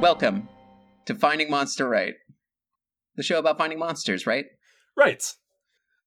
[0.00, 0.48] Welcome
[1.06, 2.14] to Finding Monster Right,
[3.16, 4.46] the show about finding monsters, right?
[4.96, 5.22] Right.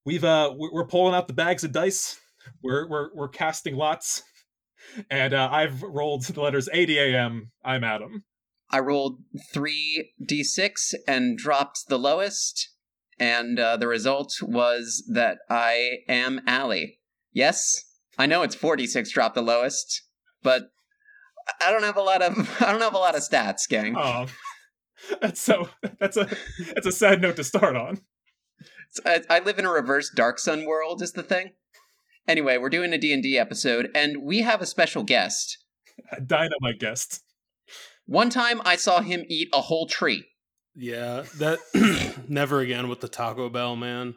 [0.05, 2.19] We've uh we- we're pulling out the bags of dice.
[2.63, 4.23] We're we're we're casting lots.
[5.09, 7.51] And uh, I've rolled the letters A D A M.
[7.63, 8.23] I'm Adam.
[8.71, 9.19] I rolled
[9.53, 12.69] three d6 and dropped the lowest,
[13.19, 16.99] and uh, the result was that I am Allie.
[17.33, 17.85] Yes,
[18.17, 20.03] I know it's 4d6 dropped the lowest,
[20.41, 20.71] but
[21.59, 23.95] I don't have a lot of I don't have a lot of stats, gang.
[23.97, 24.27] Oh,
[25.21, 25.69] that's so
[25.99, 26.29] that's a
[26.73, 27.99] that's a sad note to start on.
[29.05, 31.51] I, I live in a reverse Dark Sun world, is the thing.
[32.27, 35.57] Anyway, we're doing a D&D episode, and we have a special guest.
[36.25, 37.23] Dynamite guest.
[38.11, 40.25] One time I saw him eat a whole tree.
[40.75, 41.59] Yeah, that
[42.27, 44.15] never again with the Taco Bell man.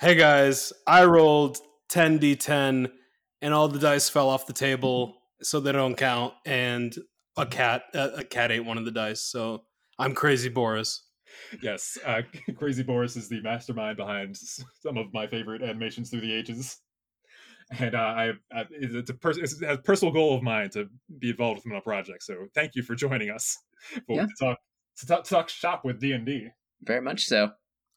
[0.00, 1.58] Hey guys, I rolled
[1.92, 2.90] 10d10
[3.40, 6.92] and all the dice fell off the table so they don't count and
[7.36, 9.20] a cat a, a cat ate one of the dice.
[9.20, 9.62] So
[9.96, 11.04] I'm crazy Boris.
[11.62, 12.22] Yes, uh,
[12.56, 16.78] Crazy Boris is the mastermind behind some of my favorite animations through the ages,
[17.78, 20.88] and uh, I, I it's a pers- it's a personal goal of mine to
[21.18, 22.22] be involved with him on a project.
[22.22, 23.56] So thank you for joining us
[24.06, 24.26] for, Yeah.
[24.26, 24.58] to talk
[24.98, 26.48] to talk, to talk shop with D and D.
[26.82, 27.50] Very much so.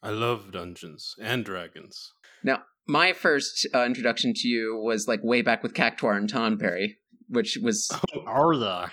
[0.03, 2.13] I love Dungeons and Dragons.
[2.43, 6.95] Now, my first uh, introduction to you was like way back with Cactuar and Tonberry,
[7.29, 7.89] which was
[8.25, 8.91] Are there?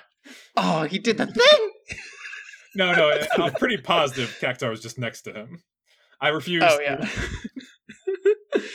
[0.57, 1.71] oh he did the thing.
[2.75, 5.63] No, no, I'm pretty positive Cactuar was just next to him.
[6.21, 6.63] I refuse.
[6.65, 7.09] Oh to- yeah.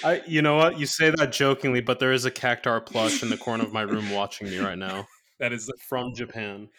[0.04, 0.80] I you know what?
[0.80, 3.82] You say that jokingly, but there is a Cactuar plush in the corner of my
[3.82, 5.08] room watching me right now
[5.40, 6.70] that is from Japan.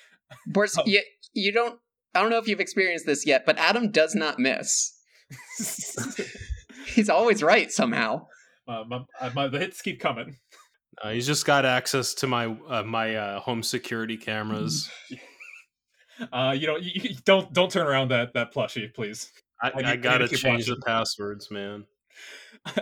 [0.46, 0.82] Boris, Oh.
[0.86, 1.78] you, you don't.
[2.14, 4.92] I don't know if you've experienced this yet, but Adam does not miss.
[6.86, 8.26] He's always right somehow.
[8.68, 10.36] uh, my, uh, my, the hits keep coming.
[11.02, 14.90] Uh, he's just got access to my uh, my uh, home security cameras.
[16.32, 19.32] Uh, you know, you, you don't don't turn around that that plushie, please.
[19.60, 21.86] I, I I I gotta to keep change the passwords, man.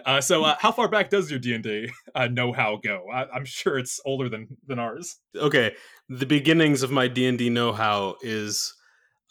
[0.07, 3.07] Uh, so, uh, how far back does your D and D uh, know-how go?
[3.13, 5.17] I, I'm sure it's older than than ours.
[5.35, 5.75] Okay,
[6.09, 8.75] the beginnings of my D and D know-how is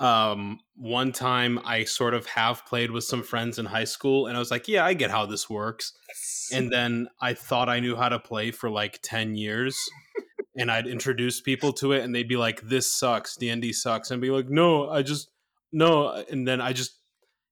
[0.02, 4.36] um, one time I sort of have played with some friends in high school, and
[4.36, 5.94] I was like, "Yeah, I get how this works."
[6.54, 9.78] And then I thought I knew how to play for like ten years,
[10.58, 13.38] and I'd introduce people to it, and they'd be like, "This sucks.
[13.38, 15.30] D and D sucks," and I'd be like, "No, I just
[15.72, 17.01] no." And then I just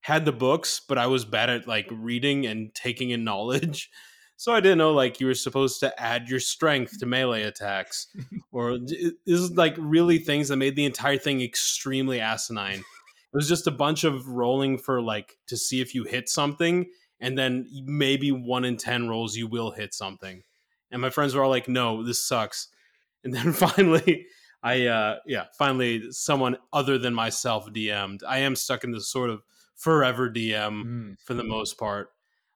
[0.02, 3.90] had the books, but I was bad at like reading and taking in knowledge.
[4.40, 8.08] So I didn't know like you were supposed to add your strength to melee attacks,
[8.54, 12.80] or this is like really things that made the entire thing extremely asinine.
[12.80, 16.86] It was just a bunch of rolling for like to see if you hit something,
[17.20, 20.44] and then maybe one in ten rolls you will hit something.
[20.90, 22.70] And my friends were all like, "No, this sucks."
[23.26, 24.26] And then finally,
[24.64, 28.24] I uh yeah, finally someone other than myself DM'd.
[28.24, 29.42] I am stuck in this sort of
[29.80, 31.16] forever DM Mm.
[31.26, 32.10] for the most part.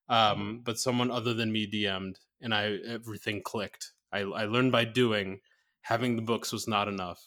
[0.09, 3.93] Um, but someone other than me DM'd, and I everything clicked.
[4.11, 5.39] I, I learned by doing.
[5.81, 7.19] Having the books was not enough.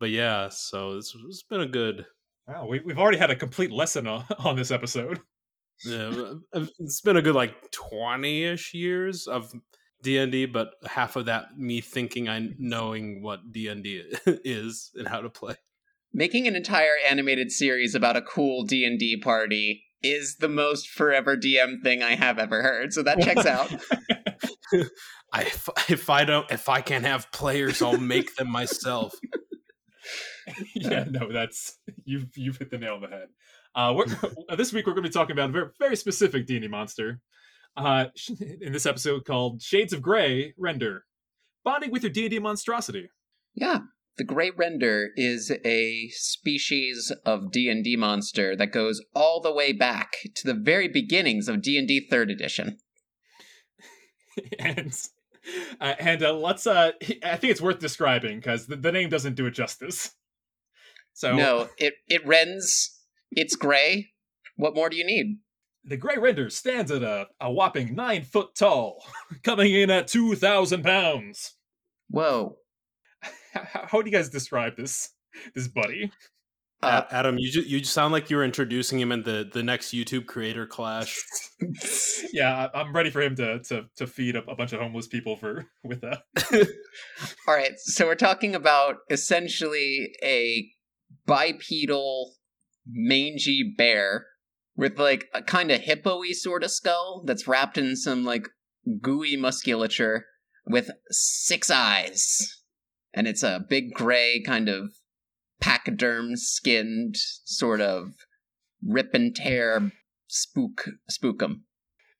[0.00, 2.06] But yeah, so it's, it's been a good.
[2.48, 5.20] Wow, we, we've already had a complete lesson on, on this episode.
[5.84, 6.34] yeah,
[6.80, 9.52] it's been a good like twenty ish years of
[10.02, 14.02] D and D, but half of that me thinking I knowing what D and D
[14.26, 15.54] is and how to play.
[16.16, 20.88] Making an entire animated series about a cool D and D party is the most
[20.88, 22.92] forever DM thing I have ever heard.
[22.92, 23.74] So that checks out.
[25.32, 29.12] I if, if I don't if I can't have players, I'll make them myself.
[30.76, 33.28] yeah, no, that's you've you've hit the nail on the head.
[33.74, 34.06] Uh, we're,
[34.56, 37.20] this week we're going to be talking about a very, very specific D&D monster.
[37.76, 38.04] Uh,
[38.60, 41.06] in this episode called Shades of Grey Render,
[41.64, 43.10] bonding with your D&D monstrosity.
[43.56, 43.78] Yeah.
[44.16, 50.12] The Grey Render is a species of D&D monster that goes all the way back
[50.36, 52.78] to the very beginnings of D&D 3rd edition.
[54.58, 54.92] and
[55.80, 56.92] uh, and uh, let's uh,
[57.24, 60.12] I think it's worth describing because the, the name doesn't do it justice.
[61.12, 62.98] So No, it it rends,
[63.30, 64.10] it's gray.
[64.56, 65.38] What more do you need?
[65.84, 69.04] the Grey Render stands at a, a whopping nine foot tall,
[69.42, 71.54] coming in at two thousand pounds.
[72.08, 72.56] Whoa.
[73.54, 75.10] How, how do you guys describe this
[75.54, 76.10] this buddy?
[76.82, 79.62] Uh, Adam, you just, you just sound like you were introducing him in the the
[79.62, 81.18] next YouTube creator clash.
[82.32, 85.06] yeah, I- I'm ready for him to to to feed up a bunch of homeless
[85.06, 86.22] people for with that.
[87.48, 90.68] All right, so we're talking about essentially a
[91.26, 92.34] bipedal
[92.86, 94.26] mangy bear
[94.76, 98.48] with like a kind of hippo-y sort of skull that's wrapped in some like
[99.00, 100.26] gooey musculature
[100.66, 102.62] with six eyes.
[103.14, 104.90] And it's a big gray kind of
[105.60, 108.08] pachyderm skinned sort of
[108.86, 109.92] rip and tear
[110.26, 111.60] spook spookum.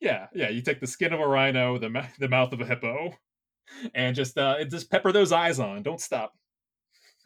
[0.01, 0.51] Yeah, yeah.
[0.51, 3.15] You take the skin of a rhino, the ma- the mouth of a hippo,
[3.95, 5.83] and just uh, just pepper those eyes on.
[5.83, 6.35] Don't stop.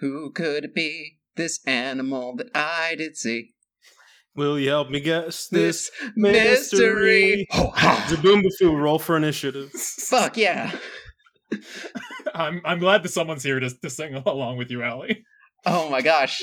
[0.01, 1.19] Who could it be?
[1.37, 3.55] This animal that I did see.
[4.35, 7.47] Will you help me guess this This mystery.
[7.49, 7.49] mystery?
[7.53, 9.71] Zaboombafoo, roll for initiative.
[9.73, 10.71] Fuck yeah.
[12.39, 15.25] I'm I'm glad that someone's here to to sing along with you, Allie.
[15.67, 16.41] Oh my gosh.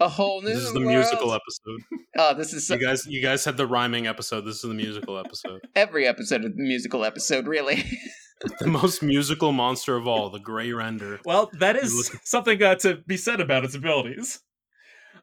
[0.00, 0.92] A whole new This is the world.
[0.92, 1.80] musical episode.
[2.18, 4.42] Oh, this is so- You guys, you guys had the rhyming episode.
[4.42, 5.62] This is the musical episode.
[5.74, 7.82] every episode of the musical episode, really.
[8.60, 11.20] the most musical monster of all, the Gray Render.
[11.24, 14.40] Well, that is You something uh, to be said about its abilities.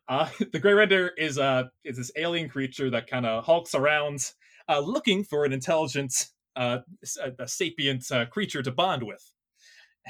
[0.10, 4.20] Uh, the Grey Render is uh is this alien creature that kind of hulks around,
[4.68, 6.12] uh, looking for an intelligent,
[6.56, 9.22] uh, s- a, a sapient uh, creature to bond with.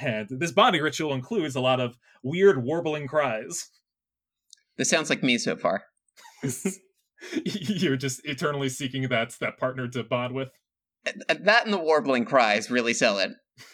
[0.00, 3.70] And this bonding ritual includes a lot of weird warbling cries.
[4.76, 5.84] This sounds like me so far.
[7.44, 10.50] You're just eternally seeking that that partner to bond with.
[11.28, 13.32] That and the warbling cries really sell it.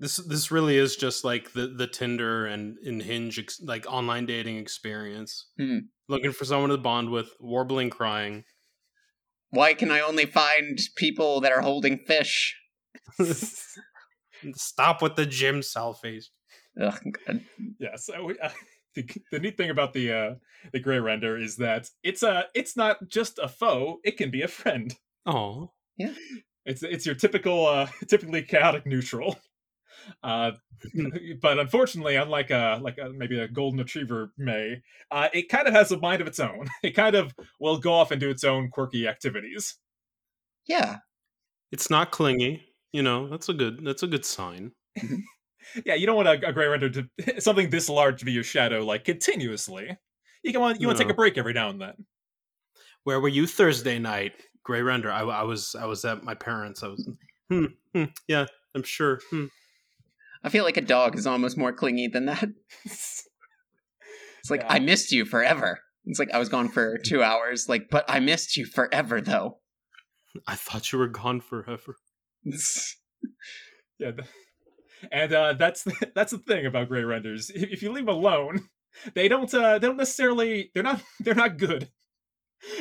[0.00, 4.26] This this really is just like the the Tinder and in Hinge ex- like online
[4.26, 5.48] dating experience.
[5.58, 5.78] Hmm.
[6.08, 8.44] Looking for someone to bond with, warbling, crying.
[9.50, 12.56] Why can I only find people that are holding fish?
[14.54, 16.26] Stop with the gym selfies.
[16.80, 17.40] Ugh, God.
[17.78, 18.50] Yeah, so we, uh,
[18.94, 20.34] the, the neat thing about the uh,
[20.72, 24.42] the gray render is that it's a it's not just a foe; it can be
[24.42, 24.94] a friend.
[25.26, 26.12] Oh, yeah.
[26.64, 29.38] It's it's your typical uh, typically chaotic neutral.
[30.22, 30.52] Uh,
[31.42, 35.74] but unfortunately, unlike a like a, maybe a golden retriever may, uh, it kind of
[35.74, 36.68] has a mind of its own.
[36.82, 39.76] It kind of will go off and do its own quirky activities.
[40.66, 40.98] Yeah.
[41.72, 42.67] it's not clingy.
[42.92, 44.72] You know, that's a good that's a good sign.
[45.84, 47.08] Yeah, you don't want a, a gray render to
[47.40, 49.98] something this large to be your shadow like continuously.
[50.42, 52.06] You can want you want to take a break every now and then.
[53.04, 54.32] Where were you Thursday night,
[54.62, 55.10] Gray Render?
[55.10, 56.82] I, I was I was at my parents.
[56.82, 57.08] I was.
[57.50, 57.64] Hmm,
[57.94, 59.20] hmm, yeah, I'm sure.
[59.30, 59.46] Hmm.
[60.44, 62.48] I feel like a dog is almost more clingy than that.
[62.84, 64.72] It's like, Yeah.
[64.72, 65.80] I missed you forever.
[66.04, 69.58] It's like I was gone for two hours, like, but I missed you forever though.
[70.46, 71.96] I thought you were gone forever.
[74.00, 74.12] Yeah,
[75.10, 77.50] and uh, that's the, that's the thing about gray renders.
[77.54, 78.68] If, you leave them alone,
[79.14, 81.90] they don't uh, they don't necessarily they're not they're not good.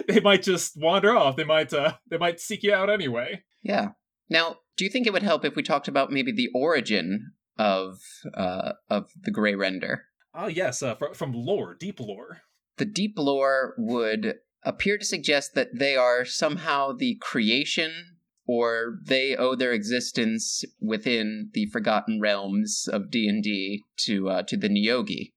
[0.07, 1.35] They might just wander off.
[1.35, 3.43] They might uh, they might seek you out anyway.
[3.61, 3.89] Yeah.
[4.29, 7.99] Now, do you think it would help if we talked about maybe the origin of
[8.33, 10.05] uh of the gray render?
[10.33, 12.41] Oh yes, uh, fr- from lore, deep lore.
[12.77, 18.16] The deep lore would appear to suggest that they are somehow the creation
[18.47, 24.69] or they owe their existence within the forgotten realms of D&D to uh, to the
[24.69, 25.33] Neogi,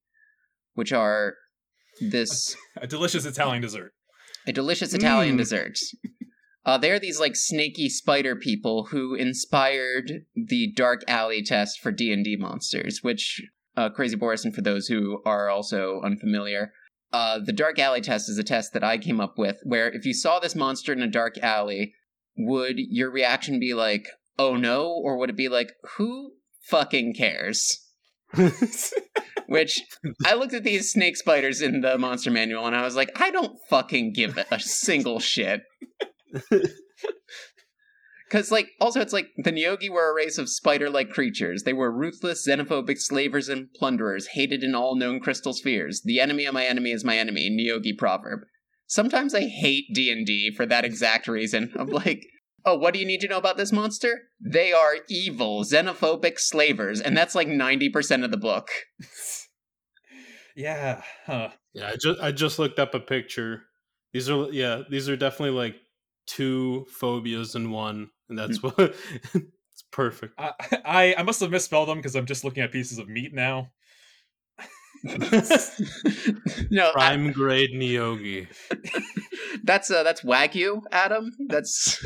[0.73, 1.35] which are
[1.99, 3.93] this A delicious Italian dessert.
[4.47, 5.39] a delicious Italian Mm.
[5.39, 5.77] dessert.
[6.63, 12.13] Uh, they're these like snaky spider people who inspired the Dark Alley test for D
[12.13, 13.41] and D monsters, which
[13.75, 16.71] uh, Crazy Boris, and for those who are also unfamiliar,
[17.11, 20.05] uh, the Dark Alley test is a test that I came up with, where if
[20.05, 21.93] you saw this monster in a dark alley,
[22.47, 24.07] would your reaction be like,
[24.37, 26.33] "Oh no," or would it be like, "Who
[26.69, 27.87] fucking cares?"
[29.47, 29.81] Which
[30.25, 33.31] I looked at these snake spiders in the monster manual and I was like, I
[33.31, 35.63] don't fucking give a single shit.
[38.31, 41.63] Because, like, also, it's like the Neogi were a race of spider like creatures.
[41.63, 46.01] They were ruthless, xenophobic slavers and plunderers, hated in all known crystal spheres.
[46.05, 48.43] The enemy of my enemy is my enemy, Neogi proverb.
[48.91, 51.71] Sometimes I hate D&D for that exact reason.
[51.77, 52.27] Of like,
[52.65, 54.23] oh, what do you need to know about this monster?
[54.41, 58.69] They are evil, xenophobic slavers, and that's like 90% of the book.
[60.53, 61.01] Yeah.
[61.25, 61.47] Huh.
[61.73, 63.61] Yeah, I just I just looked up a picture.
[64.11, 65.75] These are yeah, these are definitely like
[66.27, 68.67] two phobias in one, and that's hmm.
[68.67, 68.93] what
[69.33, 70.33] it's perfect.
[70.37, 70.51] I,
[70.83, 73.69] I I must have misspelled them because I'm just looking at pieces of meat now.
[76.71, 78.47] no, I- Prime grade Neogi.
[79.63, 81.31] that's uh, that's Wagyu, Adam.
[81.47, 82.03] That's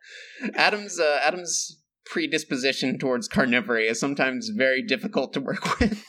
[0.54, 6.04] Adam's uh, Adam's predisposition towards carnivory is sometimes very difficult to work with.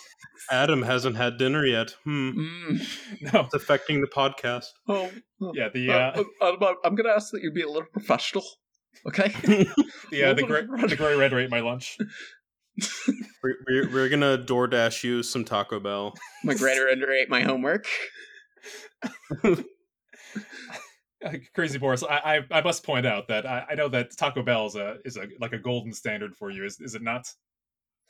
[0.49, 1.95] Adam hasn't had dinner yet.
[2.05, 2.29] Hmm.
[2.29, 3.33] Mm.
[3.33, 3.41] No.
[3.41, 4.67] It's affecting the podcast.
[4.87, 5.09] Oh,
[5.53, 5.69] Yeah.
[5.73, 8.43] The uh, Adam, I'm going to ask that you be a little professional.
[9.07, 9.27] Okay.
[10.09, 11.97] the uh, the gray the gray red ate my lunch.
[13.43, 16.15] We're, we're, we're gonna DoorDash you some Taco Bell.
[16.43, 17.87] my greater under ate my homework.
[21.25, 24.43] Uh, crazy Boris, I, I, I must point out that I, I know that Taco
[24.43, 26.63] Bell is a is a like a golden standard for you.
[26.63, 27.27] Is is it not?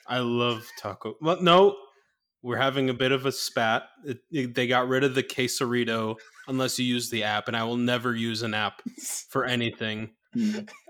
[0.07, 1.15] I love taco.
[1.21, 1.77] Well, no,
[2.41, 3.83] we're having a bit of a spat.
[4.05, 6.15] It, it, they got rid of the quesarito
[6.47, 8.81] unless you use the app, and I will never use an app
[9.29, 10.11] for anything.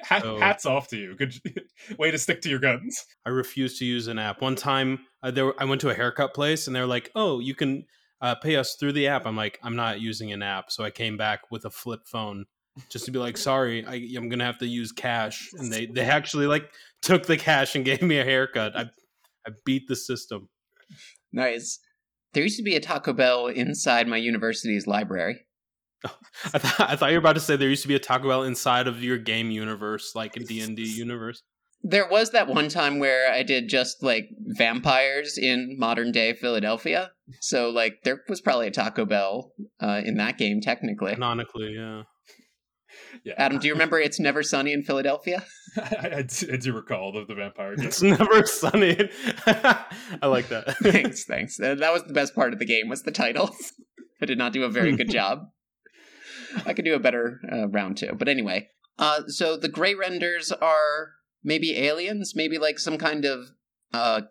[0.01, 1.15] Hat, So- Hats off to you.
[1.15, 1.33] Good
[1.99, 3.05] way to stick to your guns.
[3.25, 4.41] I refuse to use an app.
[4.41, 7.55] One time, uh, there I went to a haircut place, and they're like, "Oh, you
[7.55, 7.85] can
[8.21, 10.89] uh, pay us through the app." I'm like, "I'm not using an app," so I
[10.91, 12.45] came back with a flip phone
[12.89, 16.01] just to be like, "Sorry, I, I'm gonna have to use cash." And they they
[16.05, 18.75] actually like took the cash and gave me a haircut.
[18.75, 18.81] I
[19.45, 20.49] I beat the system.
[21.31, 21.79] Nice.
[22.33, 25.46] There used to be a Taco Bell inside my university's library.
[26.53, 28.27] I, th- I thought you were about to say there used to be a Taco
[28.27, 31.41] Bell inside of your game universe, like a D and D universe.
[31.83, 37.11] There was that one time where I did just like vampires in modern day Philadelphia.
[37.39, 41.13] So like there was probably a Taco Bell uh, in that game technically.
[41.13, 42.03] Canonically, yeah.
[43.23, 45.45] Yeah, Adam, do you remember It's Never Sunny in Philadelphia?
[45.77, 47.75] I, I do- I do recall the, the vampire.
[47.75, 47.85] game.
[47.85, 49.09] It's never sunny.
[49.45, 50.77] I like that.
[50.81, 51.57] thanks, thanks.
[51.57, 53.55] That was the best part of the game was the title.
[54.21, 55.43] I did not do a very good job.
[56.65, 58.69] I could do a better uh, round two, but anyway.
[58.99, 61.11] Uh, so the gray renders are
[61.43, 63.51] maybe aliens, maybe like some kind of
[63.93, 64.21] uh,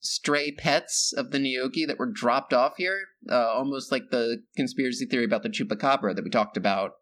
[0.00, 5.06] stray pets of the Neogi that were dropped off here, uh, almost like the conspiracy
[5.06, 6.92] theory about the chupacabra that we talked about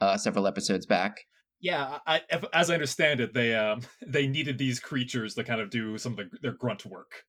[0.00, 1.20] uh, several episodes back.
[1.60, 2.22] Yeah, I,
[2.54, 6.12] as I understand it, they um they needed these creatures to kind of do some
[6.12, 7.24] of the, their grunt work.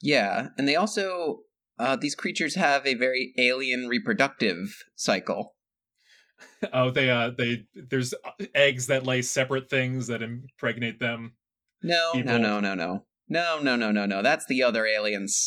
[0.00, 1.40] Yeah, and they also
[1.78, 5.54] uh, these creatures have a very alien reproductive cycle.
[6.72, 8.12] Oh, they uh they there's
[8.54, 11.32] eggs that lay separate things that impregnate them.
[11.82, 12.38] No, People.
[12.38, 14.22] no, no, no, no, no, no, no, no, no.
[14.22, 15.46] That's the other aliens.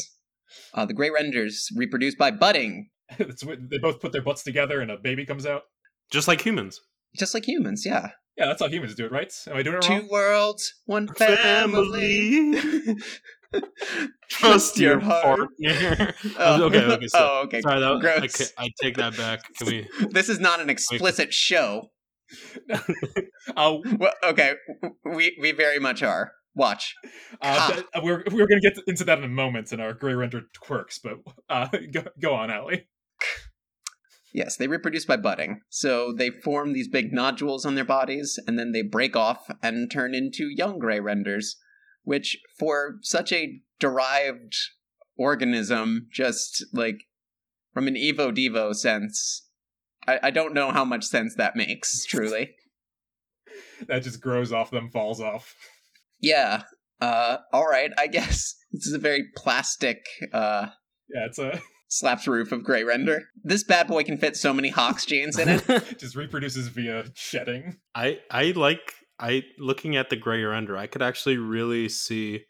[0.73, 4.89] Uh, the Grey Renders reproduce by budding, It's they both put their butts together and
[4.91, 5.63] a baby comes out.
[6.11, 6.81] Just like humans.
[7.15, 7.85] just like humans.
[7.85, 9.31] Yeah, Yeah, that's how humans do it, right?
[9.47, 10.07] Am I doing it two wrong?
[10.09, 12.53] worlds, one family.
[14.29, 15.49] Trust your heart.
[16.39, 17.61] Oh, Okay, okay, so- oh, okay.
[17.61, 18.37] Sorry, that, I, Gross.
[18.37, 19.41] ca- I take that back.
[19.57, 19.87] Can we?
[20.11, 21.91] This is not an explicit show.
[23.55, 24.53] Uh, Well, okay,
[25.05, 26.31] we we very much are.
[26.55, 26.93] Watch.
[27.03, 27.07] uh,
[27.41, 27.71] Ah.
[27.73, 30.99] th- we're we're gonna get into that in a moment in our gray rendered quirks,
[30.99, 31.17] but
[31.49, 32.87] uh, go, go on, Allie.
[34.33, 35.61] Yes, they reproduce by budding.
[35.69, 39.91] So they form these big nodules on their bodies, and then they break off and
[39.91, 41.55] turn into young gray renders,
[42.03, 44.55] which, for such a derived
[45.17, 47.03] organism, just like
[47.73, 49.47] from an Evo Devo sense,
[50.07, 52.51] I, I don't know how much sense that makes, truly.
[53.87, 55.55] That just grows off them, falls off.
[56.19, 56.63] yeah.
[57.01, 58.55] Uh, all right, I guess.
[58.71, 60.67] This is a very plastic uh,
[61.13, 63.25] Yeah, it's a slaps roof of gray render.
[63.43, 65.99] This bad boy can fit so many Hox genes in it.
[65.99, 67.77] just reproduces via shedding.
[67.93, 70.77] I I like I looking at the gray render.
[70.77, 72.45] I could actually really see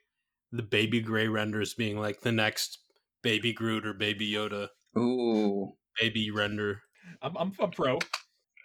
[0.52, 2.80] the baby gray renders being like the next
[3.22, 5.74] baby Groot or baby Yoda, Ooh.
[6.00, 6.82] baby render.
[7.22, 8.00] I'm I'm, I'm pro.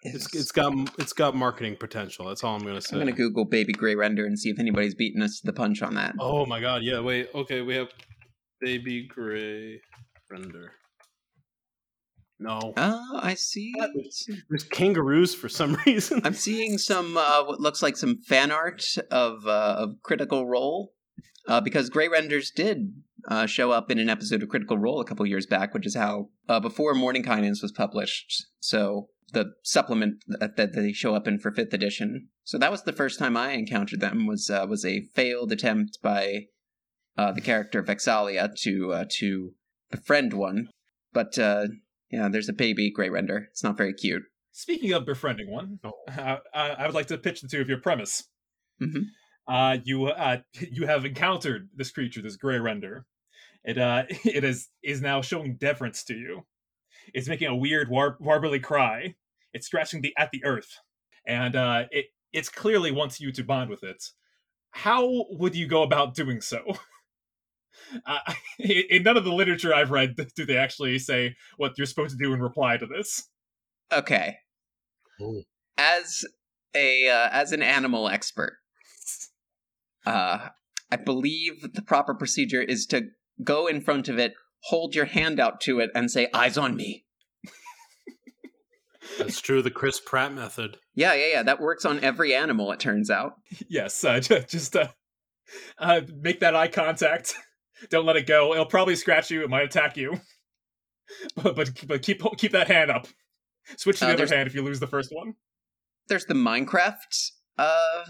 [0.02, 2.26] It's it's got it's got marketing potential.
[2.26, 2.96] That's all I'm gonna say.
[2.96, 5.82] I'm gonna Google baby gray render and see if anybody's beaten us to the punch
[5.82, 6.14] on that.
[6.20, 6.82] Oh my god!
[6.82, 7.30] Yeah, wait.
[7.34, 7.88] Okay, we have
[8.60, 9.80] baby gray
[10.30, 10.72] render.
[12.40, 13.72] No, Oh, I see.
[14.48, 16.20] there's kangaroos for some reason.
[16.24, 20.92] I'm seeing some uh, what looks like some fan art of uh, of Critical Role,
[21.48, 22.92] uh, because Gray Renders did
[23.28, 25.96] uh, show up in an episode of Critical Role a couple years back, which is
[25.96, 28.46] how uh, before Mordenkainen's was published.
[28.60, 32.28] So the supplement that, that they show up in for fifth edition.
[32.44, 34.26] So that was the first time I encountered them.
[34.26, 36.44] Was uh, was a failed attempt by
[37.16, 39.54] uh, the character Vex'ahlia to uh, to
[39.90, 40.68] befriend one,
[41.12, 41.66] but uh,
[42.10, 43.48] yeah, there's a baby Gray Render.
[43.50, 44.22] It's not very cute.
[44.52, 45.92] Speaking of befriending one, Oh.
[46.08, 48.24] uh, I I would like to pitch the two of your premise.
[48.82, 49.04] Mhm.
[49.46, 50.38] Uh, you uh,
[50.70, 53.06] you have encountered this creature, this gray render.
[53.64, 56.46] It uh, it is is now showing deference to you.
[57.14, 59.14] It's making a weird war- warbly cry.
[59.54, 60.76] It's scratching the at the earth,
[61.26, 64.02] and uh, it it's clearly wants you to bond with it.
[64.72, 66.60] How would you go about doing so?
[68.06, 68.18] Uh,
[68.58, 72.24] in none of the literature I've read do they actually say what you're supposed to
[72.24, 73.28] do in reply to this.
[73.92, 74.36] Okay.
[75.20, 75.42] Oh.
[75.76, 76.24] As
[76.74, 78.58] a uh, as an animal expert,
[80.06, 80.48] uh,
[80.90, 83.08] I believe the proper procedure is to
[83.42, 86.76] go in front of it, hold your hand out to it, and say "Eyes on
[86.76, 87.04] me."
[89.16, 89.62] That's true.
[89.62, 90.76] The Chris Pratt method.
[90.94, 91.42] Yeah, yeah, yeah.
[91.42, 92.70] That works on every animal.
[92.72, 93.34] It turns out.
[93.68, 94.88] Yes, uh, just uh,
[95.78, 97.34] uh, make that eye contact.
[97.90, 98.52] Don't let it go.
[98.52, 99.42] It'll probably scratch you.
[99.42, 100.20] It might attack you.
[101.36, 103.06] but but, but keep keep that hand up.
[103.76, 105.34] Switch to Uh, the other hand if you lose the first one.
[106.08, 108.04] There's the Minecraft uh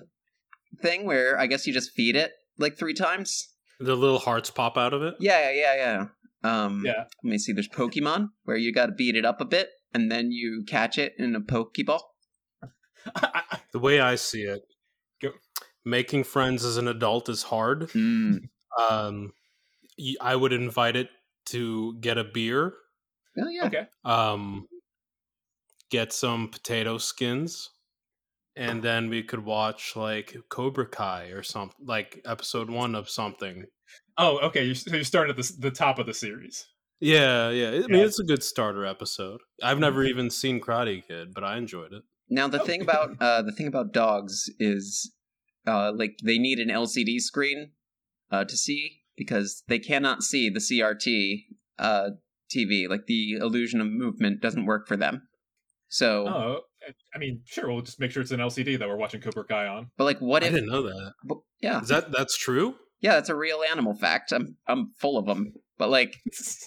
[0.83, 3.49] thing where I guess you just feed it like three times.
[3.81, 5.15] The little hearts pop out of it.
[5.21, 5.75] Yeah, yeah, yeah,
[6.45, 6.65] yeah.
[6.65, 7.05] Um, Yeah.
[7.23, 7.53] Let me see.
[7.53, 10.99] There's Pokemon where you got to beat it up a bit and then you catch
[10.99, 12.01] it in a Pokeball.
[12.63, 12.69] I-
[13.53, 14.63] I- The way I see it,
[15.85, 17.83] making friends as an adult is hard.
[17.91, 18.49] Mm.
[18.91, 19.29] Um, y-
[20.21, 21.09] I would invite it
[21.47, 22.75] to get a beer,
[23.39, 23.67] Oh yeah.
[23.67, 23.87] okay.
[24.05, 24.67] um,
[25.91, 27.71] get some potato skins,
[28.57, 33.65] and then we could watch like Cobra Kai or something, like episode one of something.
[34.17, 34.65] Oh, okay.
[34.65, 36.67] You're, so you're starting at the the top of the series.
[37.01, 37.69] Yeah, yeah.
[37.69, 38.07] I mean, Yeah.
[38.07, 39.41] it's a good starter episode.
[39.63, 42.03] I've never even seen Karate Kid, but I enjoyed it.
[42.29, 42.65] Now the Oh.
[42.65, 45.13] thing about uh, the thing about dogs is,
[45.67, 47.71] uh, like they need an LCD screen
[48.31, 51.45] uh, to see because they cannot see the CRT
[51.79, 52.11] uh,
[52.55, 52.89] TV.
[52.89, 55.29] Like the illusion of movement doesn't work for them.
[55.89, 56.61] So, Oh,
[57.15, 57.71] I mean, sure.
[57.73, 59.91] We'll just make sure it's an LCD that we're watching Cobra Kai on.
[59.97, 60.53] but like, what I if?
[60.53, 61.13] I didn't know that.
[61.25, 62.77] but- yeah, Is that that's true?
[63.01, 64.33] yeah, that's a real animal fact.
[64.33, 65.55] I'm I'm full of them.
[65.77, 66.15] But like,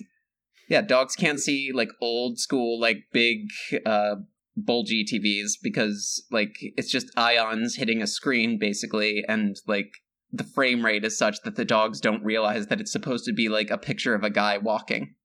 [0.69, 3.47] yeah, dogs can't see like old school like big
[3.85, 4.15] uh
[4.57, 9.91] bulgy TVs because like it's just ions hitting a screen basically and like
[10.31, 13.49] the frame rate is such that the dogs don't realize that it's supposed to be
[13.49, 15.15] like a picture of a guy walking.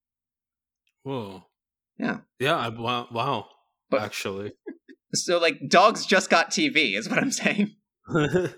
[1.03, 1.45] Whoa.
[1.99, 2.19] Yeah.
[2.39, 2.57] Yeah.
[2.57, 3.09] I, wow.
[3.13, 3.47] Wow.
[3.91, 4.53] But- actually,
[5.15, 7.75] So like dogs just got TV is what I'm saying.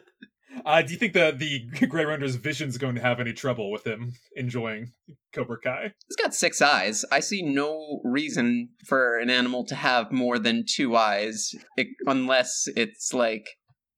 [0.65, 3.87] Uh, do you think the the Grey Render's vision's going to have any trouble with
[3.87, 4.93] him enjoying
[5.33, 5.93] Cobra Kai?
[6.09, 7.05] It's got six eyes.
[7.13, 12.65] I see no reason for an animal to have more than two eyes it, unless
[12.77, 13.47] it's like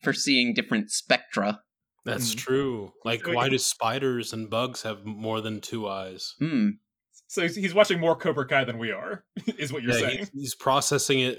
[0.03, 1.61] for seeing different spectra.
[2.05, 2.39] That's Mm.
[2.39, 2.93] true.
[3.05, 6.35] Like, So why he- do spiders and bugs have more than two eyes?
[6.39, 6.71] Hmm.
[7.29, 9.25] So he's, he's watching more Cobra Kai than we are,
[9.59, 10.19] is what you're Yeah, saying.
[10.19, 11.39] he's, he's processing it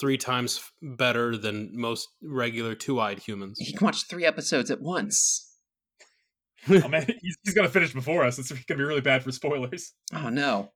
[0.00, 3.58] three times better than most regular two-eyed humans.
[3.60, 5.44] He can watch three episodes at once.
[6.68, 8.38] oh man, he's, he's gonna finish before us.
[8.38, 9.92] It's gonna be really bad for spoilers.
[10.12, 10.72] Oh no.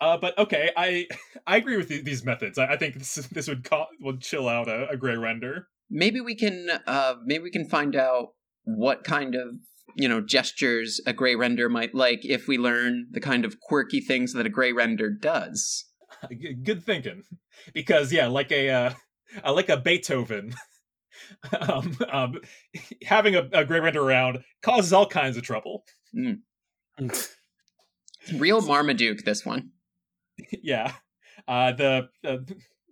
[0.00, 1.06] Uh, but okay, I
[1.46, 2.58] I agree with the, these methods.
[2.58, 5.68] I, I think this this would call, would chill out a, a Grey Render.
[5.90, 8.28] Maybe we can uh maybe we can find out
[8.76, 9.56] what kind of
[9.96, 14.00] you know gestures a gray render might like if we learn the kind of quirky
[14.00, 15.84] things that a gray render does.
[16.64, 17.22] Good thinking,
[17.72, 18.92] because yeah, like a uh,
[19.52, 20.54] like a Beethoven.
[21.60, 22.40] um, um,
[23.04, 25.84] having a, a Grey Render around causes all kinds of trouble.
[28.34, 29.70] Real Marmaduke this one.
[30.62, 30.92] yeah.
[31.46, 32.36] Uh, the uh,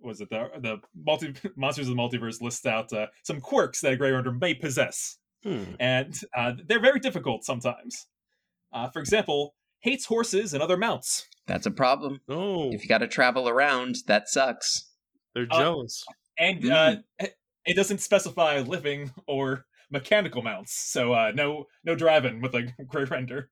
[0.01, 3.93] was it the the multi monsters of the multiverse lists out uh, some quirks that
[3.93, 5.63] a Grey Render may possess, Hmm.
[5.79, 8.07] and uh, they're very difficult sometimes.
[8.73, 11.25] Uh, for example, hates horses and other mounts.
[11.47, 12.19] That's a problem.
[12.27, 14.91] Oh, If you got to travel around, that sucks.
[15.33, 16.03] they're uh, jealous.
[16.37, 22.53] and uh, it doesn't specify living or mechanical mounts, so uh, no no driving with
[22.55, 23.49] a Grey Render.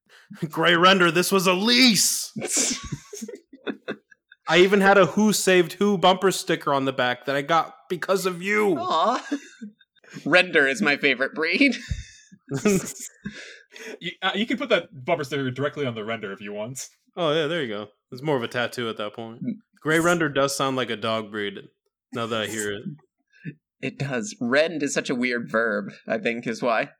[0.49, 2.33] Gray Render, this was a lease.
[4.47, 7.73] I even had a Who Saved Who bumper sticker on the back that I got
[7.89, 8.75] because of you.
[8.77, 9.23] Aw.
[10.25, 11.75] Render is my favorite breed.
[13.99, 16.79] You, uh, you can put that bumper sticker directly on the render if you want.
[17.17, 17.87] oh yeah, there you go.
[18.11, 19.41] It's more of a tattoo at that point.
[19.81, 21.55] Gray Render does sound like a dog breed.
[22.13, 22.83] Now that I hear it,
[23.81, 24.33] It does.
[24.39, 26.91] Rend is such a weird verb, I think, is why.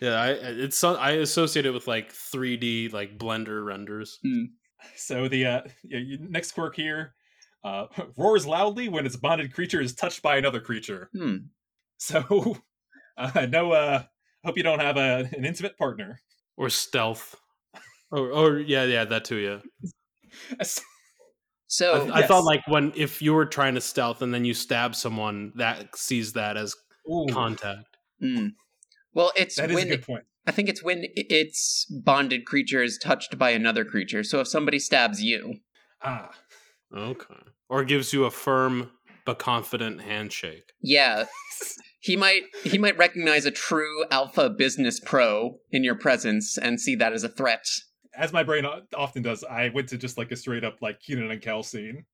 [0.00, 4.18] yeah, I it's I associate it with like 3D like Blender renders.
[4.96, 7.12] So the uh, y- y- next quirk here
[7.62, 11.10] uh, roars loudly when its bonded creature is touched by another creature.
[11.14, 11.36] Hmm.
[12.02, 12.56] So
[13.16, 14.02] uh, no, uh,
[14.44, 16.20] hope you don't have a, an intimate partner.
[16.56, 17.36] or stealth.
[18.10, 19.36] Or, or yeah, yeah, that too.
[19.36, 20.66] Yeah,
[21.68, 24.52] So, I, I thought like when if you were trying to stealth and then you
[24.52, 26.74] stab someone, that sees that as
[27.08, 27.96] Ooh, contact.
[28.20, 28.48] hmm.
[29.14, 30.24] well, it's that is when a good point.
[30.46, 34.24] I think it's when its bonded creature is touched by another creature.
[34.24, 35.60] So if somebody stabs you,
[36.02, 36.32] Ah,
[36.94, 38.90] Okay, or gives you a firm
[39.26, 40.72] but confident handshake.
[40.82, 41.26] yeah,
[42.00, 46.94] he might he might recognize a true alpha business pro in your presence and see
[46.96, 47.64] that as a threat.
[48.16, 48.64] as my brain
[48.96, 52.04] often does, I went to just like a straight up like Kenan and Kel scene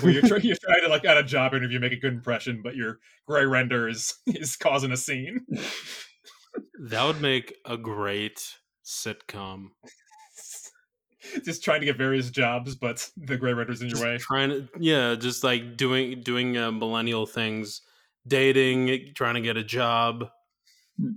[0.00, 2.60] where you're, try- you're trying to like at a job interview make a good impression,
[2.62, 5.40] but your gray render is is causing a scene.
[6.88, 8.40] that would make a great
[8.84, 9.66] sitcom.
[11.44, 14.18] just trying to get various jobs, but the gray render's in your Just way.
[14.18, 17.82] Trying to, yeah, just like doing doing uh, millennial things,
[18.26, 20.28] dating, trying to get a job.
[21.00, 21.12] Hmm.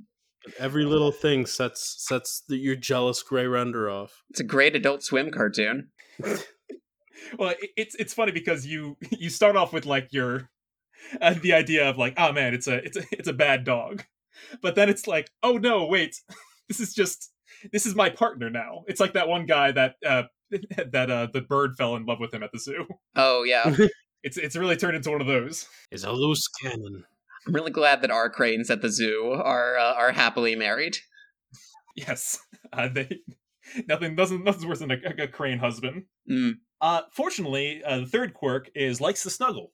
[0.58, 4.24] Every little thing sets sets the, your jealous gray render off.
[4.30, 5.90] It's a great adult swim cartoon.
[7.38, 10.50] well, it, it's it's funny because you you start off with like your
[11.22, 14.06] uh, the idea of like, oh man, it's a it's a it's a bad dog,
[14.62, 16.22] but then it's like, oh no, wait,
[16.68, 17.32] this is just
[17.72, 18.84] this is my partner now.
[18.88, 20.24] It's like that one guy that uh
[20.92, 22.86] that uh the bird fell in love with him at the zoo.
[23.16, 23.76] Oh yeah,
[24.24, 25.68] It's it's really turned into one of those.
[25.92, 27.06] Is a loose cannon.
[27.48, 30.98] I'm really glad that our cranes at the zoo are uh, are happily married.
[31.96, 32.38] Yes,
[32.74, 33.10] uh, they
[33.88, 36.06] nothing doesn't nothing's worse than a, a crane husband.
[36.30, 36.56] Mm.
[36.82, 39.72] Uh, fortunately, uh, the third quirk is likes to snuggle.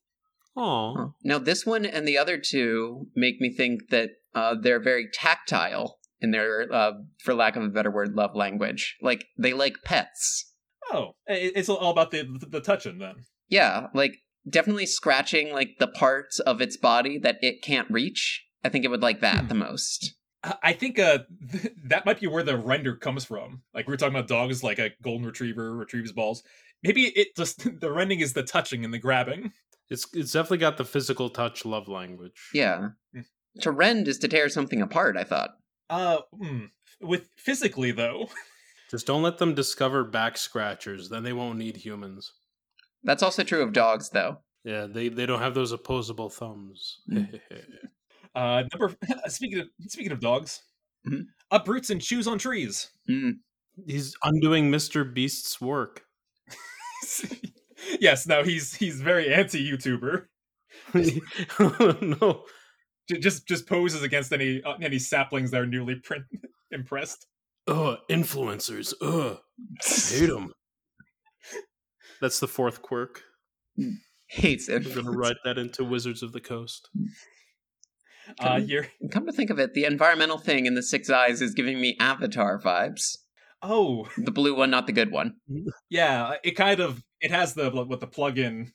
[0.57, 5.07] Oh, Now this one and the other two make me think that uh, they're very
[5.11, 6.91] tactile in their, uh,
[7.23, 8.95] for lack of a better word, love language.
[9.01, 10.51] Like they like pets.
[10.91, 13.15] Oh, it's all about the the, the touching then.
[13.49, 14.17] Yeah, like
[14.49, 18.45] definitely scratching like the parts of its body that it can't reach.
[18.63, 19.47] I think it would like that Hmm.
[19.47, 20.13] the most.
[20.43, 21.19] I- I think uh
[21.51, 23.63] th- that might be where the render comes from.
[23.73, 26.43] Like we were talking about dogs, like a golden retriever retrieves balls.
[26.83, 29.51] Maybe it just the rending is the touching and the grabbing.
[29.89, 32.49] it's it's definitely got the physical touch love language.
[32.53, 32.89] Yeah.
[33.13, 33.21] Hmm.
[33.61, 35.51] To rend is to tear something apart, I thought.
[35.89, 36.65] Uh, hmm.
[37.01, 38.27] with physically though,
[38.91, 42.33] Just don't let them discover back scratchers, then they won't need humans.
[43.03, 44.39] That's also true of dogs, though.
[44.63, 46.99] Yeah, they, they don't have those opposable thumbs.
[47.09, 47.39] Mm.
[48.35, 48.95] uh, number
[49.27, 50.61] speaking of speaking of dogs,
[51.07, 51.25] Mhm.
[51.51, 52.89] uproots and chews on trees.
[53.09, 53.33] Mm.
[53.85, 55.11] He's undoing Mr.
[55.11, 56.03] Beast's work.
[57.99, 60.25] yes, now he's he's very anti YouTuber.
[62.01, 62.45] no.
[63.09, 66.23] J- Just just poses against any uh, any saplings that are newly print
[66.71, 67.27] impressed.
[67.67, 68.93] Ugh, influencers.
[69.01, 69.37] Ugh.
[69.83, 70.53] Hate them.
[72.21, 73.21] That's the fourth quirk.
[74.27, 74.85] Hates it.
[74.85, 76.89] We're gonna write that into Wizards of the Coast.
[78.39, 81.41] Uh, Come- you're Come to think of it, the environmental thing in the Six Eyes
[81.41, 83.17] is giving me Avatar vibes.
[83.61, 85.35] oh The blue one, not the good one.
[85.89, 88.71] yeah, it kind of it has the what the plug-in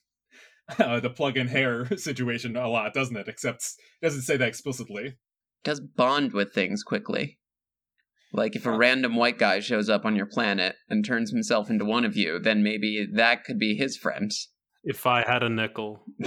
[0.78, 3.28] uh, the plug-in hair situation a lot, doesn't it?
[3.28, 3.62] Except
[4.00, 5.16] it doesn't say that explicitly.
[5.64, 7.38] does bond with things quickly.
[8.32, 11.84] Like if a random white guy shows up on your planet and turns himself into
[11.84, 14.30] one of you, then maybe that could be his friend.
[14.84, 16.04] If I had a nickel.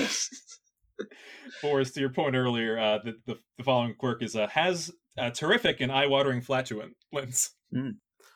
[1.62, 5.32] Forrest, to your point earlier, uh, the, the the following quirk is uh, has a
[5.32, 6.96] terrific and eye-watering flatulence,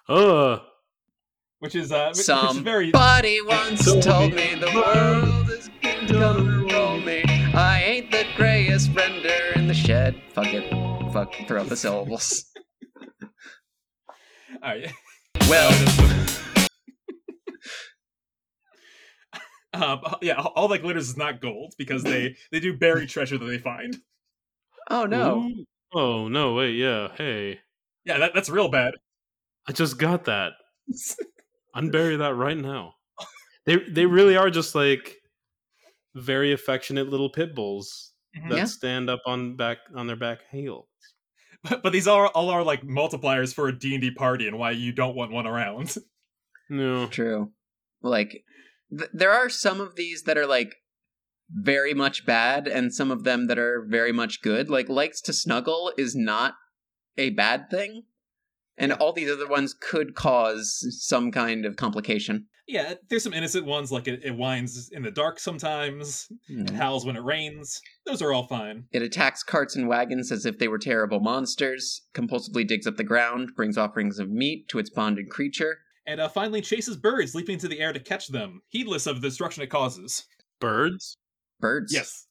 [0.10, 0.60] Ugh.
[1.60, 5.47] which is uh, which- which is very Somebody once told me the world
[6.10, 7.24] is gonna roll me.
[7.54, 10.22] I ain't the grayest render in the shed.
[10.34, 10.70] Fuck it.
[11.12, 12.46] Fuck, throw out the syllables.
[13.22, 13.30] All
[14.64, 14.92] right.
[15.50, 15.72] Well,
[19.74, 23.46] Um, yeah, all that glitters is not gold because they they do bury treasure that
[23.46, 23.96] they find.
[24.90, 25.42] oh no.
[25.44, 25.66] Ooh.
[25.94, 27.10] Oh, no, wait, yeah.
[27.16, 27.60] Hey.
[28.04, 28.96] Yeah, that, that's real bad.
[29.68, 30.54] I just got that.
[31.76, 32.94] Unbury that right now.
[33.66, 35.17] They they really are just like
[36.18, 38.50] very affectionate little pit bulls mm-hmm.
[38.50, 38.66] that Yeah.
[38.66, 40.88] stand up on back on their back heels.
[41.64, 44.58] But, but these are all are like multipliers for a D and D party and
[44.60, 45.96] why you don't want one around.
[46.70, 47.08] No.
[47.08, 47.52] True.
[48.02, 48.44] Like,
[48.90, 50.76] th- there are some of these that are like
[51.50, 54.70] very much bad, and some of them that are very much good.
[54.70, 56.56] Like, likes to snuggle is not
[57.18, 58.04] a bad thing,
[58.78, 62.48] and all these other ones could cause some kind of complication.
[62.68, 67.06] Yeah, there's some innocent ones like it, it whines in the dark sometimes, it howls
[67.06, 67.82] when it rains.
[68.06, 68.86] Those are all fine.
[68.92, 73.06] It attacks carts and wagons as if they were terrible monsters, compulsively digs up the
[73.06, 75.78] ground, brings offerings of meat to its bonded creature.
[76.06, 79.30] And uh, finally chases birds leaping into the air to catch them, heedless of the
[79.30, 80.26] destruction it causes.
[80.60, 81.18] Birds?
[81.62, 81.94] Birds.
[81.94, 82.28] Yes.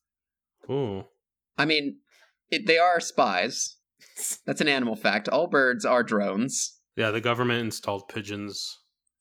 [0.69, 1.09] Oh.
[1.57, 2.01] I mean,
[2.51, 3.77] it, they are spies.
[4.47, 5.29] That's an animal fact.
[5.29, 6.79] All birds are drones.
[6.95, 8.79] Yeah, the government installed pigeons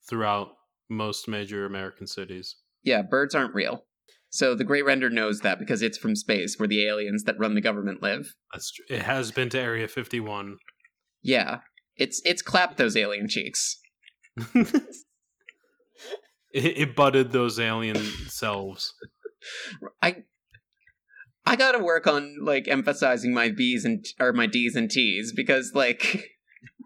[0.09, 0.49] throughout
[0.89, 2.55] most major American cities.
[2.83, 3.85] Yeah, birds aren't real.
[4.29, 7.55] So the Great Render knows that because it's from space where the aliens that run
[7.55, 8.35] the government live.
[8.51, 10.57] That's tr- it has been to Area 51.
[11.21, 11.59] Yeah.
[11.95, 13.79] It's it's clapped those alien cheeks.
[14.53, 14.93] it,
[16.53, 18.93] it butted those alien selves.
[20.01, 20.23] I
[21.45, 25.71] I gotta work on like emphasizing my B's and or my D's and T's because
[25.73, 26.25] like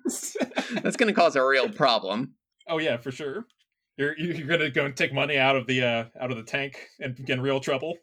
[0.83, 2.35] that's gonna cause a real problem.
[2.67, 3.45] oh yeah, for sure.
[3.99, 6.87] You're you're gonna go and take money out of the uh out of the tank
[7.01, 7.97] and get in real trouble.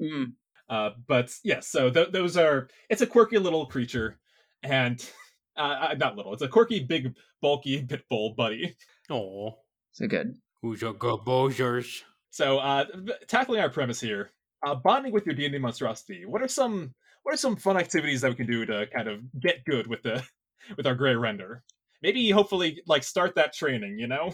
[0.00, 0.32] Mm.
[0.68, 2.68] Uh, but yes, so th- those are.
[2.88, 4.18] It's a quirky little creature,
[4.62, 4.98] and
[5.58, 6.32] uh, uh, not little.
[6.32, 8.76] It's a quirky, big, bulky pit bull buddy.
[9.10, 9.58] Oh.
[9.92, 10.36] So good.
[10.62, 12.02] Who's your gobozers?
[12.30, 12.86] So, uh,
[13.28, 14.30] tackling our premise here,
[14.66, 16.24] uh, bonding with your D and D monstrosity.
[16.24, 19.20] What are some what are some fun activities that we can do to kind of
[19.38, 20.24] get good with the
[20.78, 21.62] with our gray render?
[22.02, 23.98] Maybe, hopefully, like start that training.
[23.98, 24.32] You know?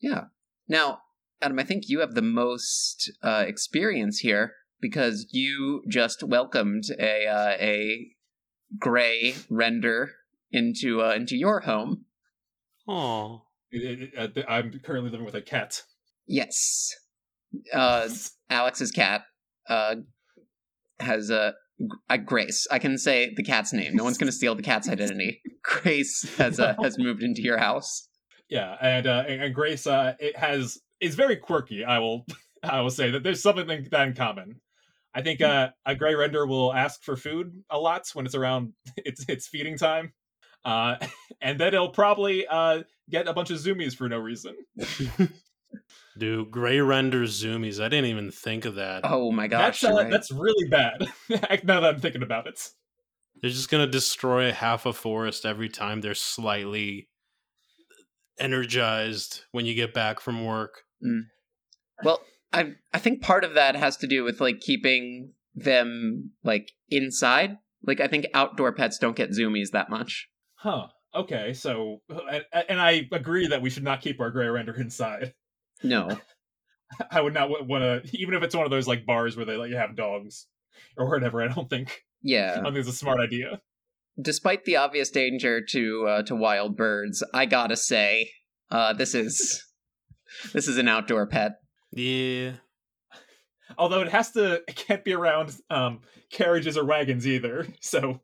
[0.00, 0.24] Yeah.
[0.68, 1.00] Now,
[1.42, 7.26] Adam, I think you have the most uh, experience here because you just welcomed a
[7.26, 8.08] uh, a
[8.78, 10.12] gray render
[10.50, 12.04] into uh, into your home.
[12.88, 15.82] Oh, It- it- I'm currently living with a cat.
[16.26, 16.90] Yes,
[17.72, 18.08] uh,
[18.50, 19.22] Alex's cat
[19.68, 19.96] uh,
[21.00, 21.54] has a,
[22.08, 22.66] a Grace.
[22.70, 23.94] I can say the cat's name.
[23.94, 25.40] No one's going to steal the cat's identity.
[25.62, 28.08] Grace has uh, has moved into your house.
[28.48, 31.84] Yeah, and uh, and and Grace, uh, it has is very quirky.
[31.84, 32.26] I will
[32.62, 34.60] I will say that there's something that in common.
[35.14, 38.74] I think uh, a gray render will ask for food a lot when it's around
[38.96, 40.12] it's it's feeding time,
[40.64, 40.96] uh,
[41.40, 44.56] and then it'll probably uh, get a bunch of zoomies for no reason.
[46.18, 47.80] Do gray render zoomies.
[47.82, 49.02] I didn't even think of that.
[49.04, 49.80] Oh my gosh!
[49.80, 50.10] that's uh, right.
[50.10, 51.06] that's really bad.
[51.64, 52.60] now that I'm thinking about it.
[53.40, 57.08] They're just gonna destroy half a forest every time they're slightly
[58.38, 60.82] energized when you get back from work.
[61.04, 61.22] Mm.
[62.02, 62.20] Well,
[62.52, 67.58] I I think part of that has to do with like keeping them like inside.
[67.82, 70.28] Like I think outdoor pets don't get zoomies that much.
[70.56, 70.88] Huh.
[71.14, 71.54] Okay.
[71.54, 75.34] So, and, and I agree that we should not keep our gray render inside.
[75.82, 76.18] No.
[77.10, 79.56] I would not want to, even if it's one of those like bars where they
[79.56, 80.46] let you have dogs
[80.96, 81.42] or whatever.
[81.42, 81.88] I don't think.
[81.90, 82.54] I Yeah.
[82.56, 83.60] don't think it's a smart idea.
[84.20, 88.30] Despite the obvious danger to uh, to wild birds, I gotta say,
[88.70, 89.62] uh, this is
[90.52, 91.60] this is an outdoor pet.
[91.92, 92.52] Yeah.
[93.78, 96.00] Although it has to, it can't be around um,
[96.30, 97.66] carriages or wagons either.
[97.80, 98.20] So,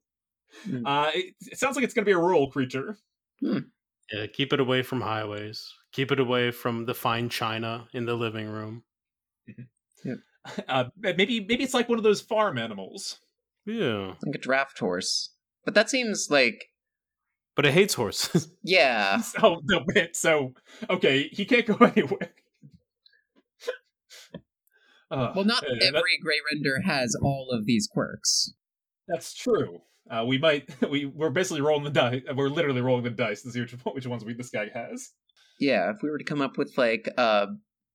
[0.65, 0.87] Hmm.
[0.87, 2.99] uh, it, it sounds like it's going to be a rural creature.
[3.41, 5.67] Yeah, keep it away from highways.
[5.93, 8.85] Keep it away from the fine china in the living room.
[10.69, 13.21] Uh, maybe, maybe it's like one of those farm animals.
[13.65, 14.15] Yeah.
[14.27, 15.32] Like a draft horse.
[15.65, 16.67] But that seems like
[17.57, 18.49] But it hates horses.
[18.63, 19.21] yeah.
[19.23, 19.61] So,
[20.13, 20.53] so
[20.91, 22.31] okay, he can't go anywhere.
[25.11, 28.53] Uh, Well, not uh, that- every Grey Render has all of these quirks.
[29.09, 29.83] That's true.
[30.11, 32.23] Uh, we might we we're basically rolling the dice.
[32.35, 35.11] We're literally rolling the dice to see which which ones we this guy has.
[35.61, 37.49] Yeah, if we were to come up with like a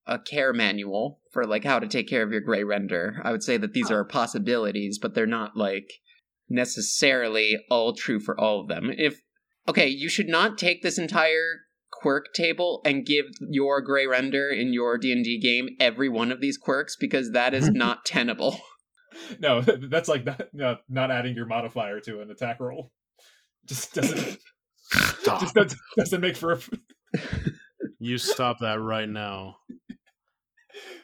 [0.06, 3.44] a care manual for like how to take care of your Grey Render, I would
[3.44, 5.90] say that these are possibilities, but they're not like
[6.50, 8.92] necessarily all true for all of them.
[8.98, 9.22] If
[9.68, 14.74] okay, you should not take this entire quirk table and give your Grey Render in
[14.74, 18.60] your D&D game every one of these quirks because that is not tenable.
[19.40, 22.92] No, that's like not not, not adding your modifier to an attack roll.
[23.66, 24.40] Just doesn't
[24.90, 25.42] Stop.
[25.42, 26.60] just doesn't, doesn't make for a
[28.00, 29.58] you stop that right now.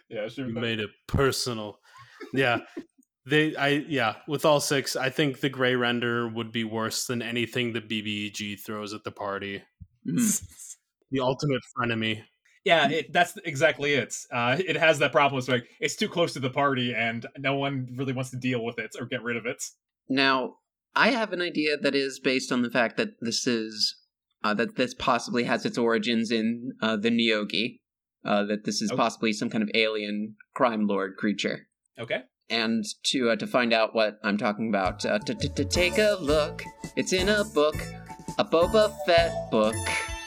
[0.09, 0.47] yeah sure.
[0.47, 1.79] You made it personal.
[2.33, 2.59] Yeah.
[3.25, 7.21] They I yeah, with all six, I think the gray render would be worse than
[7.21, 9.63] anything the BBEG throws at the party.
[10.07, 10.43] Mm.
[11.11, 12.23] The ultimate frenemy.
[12.65, 14.15] Yeah, it, that's exactly it.
[14.31, 15.37] Uh, it has that problem.
[15.37, 18.63] It's like it's too close to the party, and no one really wants to deal
[18.65, 19.63] with it or get rid of it.
[20.09, 20.55] Now,
[20.95, 23.95] I have an idea that is based on the fact that this is
[24.43, 27.79] uh, that this possibly has its origins in uh, the Neogi.
[28.25, 28.97] Uh, that this is Okay.
[28.97, 31.67] possibly some kind of alien crime lord creature.
[31.99, 32.23] Okay.
[32.53, 35.97] And to uh, to find out what I'm talking about, uh, to, to to take
[35.97, 36.61] a look.
[36.95, 37.75] It's in a book,
[38.37, 39.75] a Boba Fett book.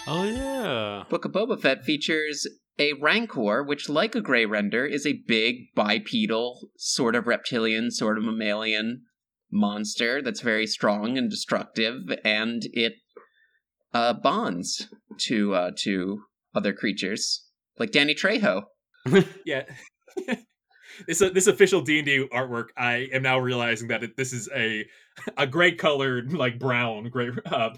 [0.08, 1.04] Oh yeah.
[1.08, 2.46] Book of Boba Fett features
[2.78, 8.18] a Rancor, which, like a Grey Render, is a big bipedal, sort of reptilian, sort
[8.18, 9.02] of mammalian
[9.50, 12.94] monster that's very strong and destructive, and it
[13.94, 16.22] uh, bonds to uh, to
[16.54, 17.46] other creatures,
[17.78, 18.64] like Danny Trejo.
[19.44, 19.62] Yeah.
[21.06, 24.32] this uh, this official D and D artwork, I am now realizing that it, this
[24.32, 24.86] is a
[25.36, 27.30] a gray colored like brown gray.
[27.44, 27.70] Uh,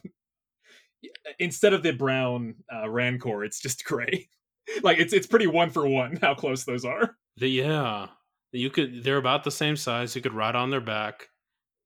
[1.39, 4.29] instead of the brown uh, Rancor, it's just gray.
[4.83, 7.17] like it's it's pretty one for one how close those are.
[7.37, 8.09] The, yeah.
[8.53, 10.17] You could they're about the same size.
[10.17, 11.29] You could ride on their back.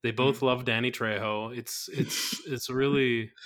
[0.03, 1.57] They both love Danny Trejo.
[1.57, 3.31] It's it's it's really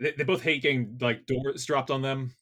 [0.00, 2.32] They, they both hate getting like doors dropped on them.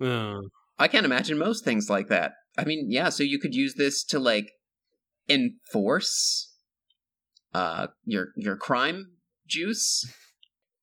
[0.00, 0.40] uh,
[0.78, 2.32] I can't imagine most things like that.
[2.58, 4.52] I mean, yeah, so you could use this to like
[5.28, 6.52] enforce
[7.54, 9.12] uh your your crime
[9.46, 10.04] juice.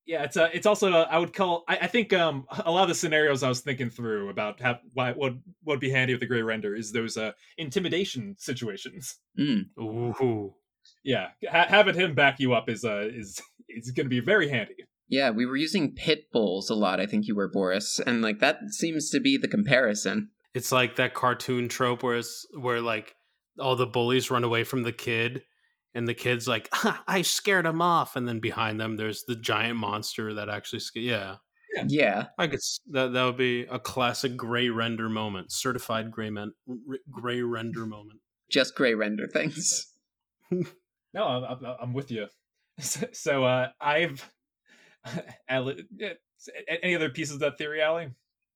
[0.05, 2.83] Yeah, it's a, it's also uh, I would call I, I think um a lot
[2.83, 5.33] of the scenarios I was thinking through about how why what
[5.65, 9.17] would be handy with the gray render is those uh intimidation situations.
[9.39, 9.65] Mm.
[9.79, 10.55] ooh.
[11.03, 14.49] Yeah, ha- having him back you up is uh is is going to be very
[14.49, 14.75] handy.
[15.07, 18.39] Yeah, we were using pit bulls a lot, I think you were Boris, and like
[18.39, 20.29] that seems to be the comparison.
[20.53, 23.15] It's like that cartoon trope where it's where like
[23.59, 25.43] all the bullies run away from the kid
[25.93, 28.15] and the kid's like, "Ha, I scared him off.
[28.15, 31.35] And then behind them there's the giant monster that actually sca- yeah.
[31.87, 32.27] Yeah.
[32.37, 32.59] I could
[32.91, 37.85] that that would be a classic gray render moment, certified gray men, r- gray render
[37.85, 38.19] moment.
[38.49, 39.93] Just gray render things.
[41.13, 42.27] No, I'm, I'm, I'm with you.
[42.79, 44.31] So, so uh, I've
[45.49, 46.13] Ali- yeah,
[46.55, 48.09] a- any other pieces of that theory, Allie?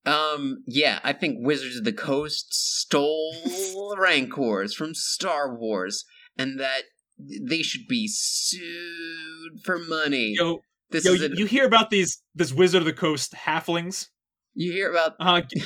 [0.05, 6.03] Um, yeah, I think Wizards of the Coast stole Rancors from Star Wars,
[6.37, 6.83] and that
[7.17, 10.33] they should be sued for money.
[10.37, 13.33] Yo, this yo, is you, an, you hear about these this Wizard of the Coast
[13.33, 14.07] halflings?
[14.55, 15.63] you hear about Uh, g-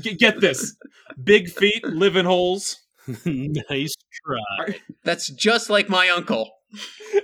[0.00, 0.76] g- get this:
[1.22, 2.76] big feet, live in holes.
[3.24, 3.94] nice
[4.26, 4.78] try.
[5.04, 6.50] that's just like my uncle.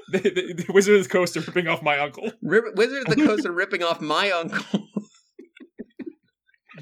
[0.08, 2.30] The, the, the Wizard of the Coast are ripping off my uncle.
[2.40, 4.86] Ri- Wizards of the Coast are ripping off my uncle.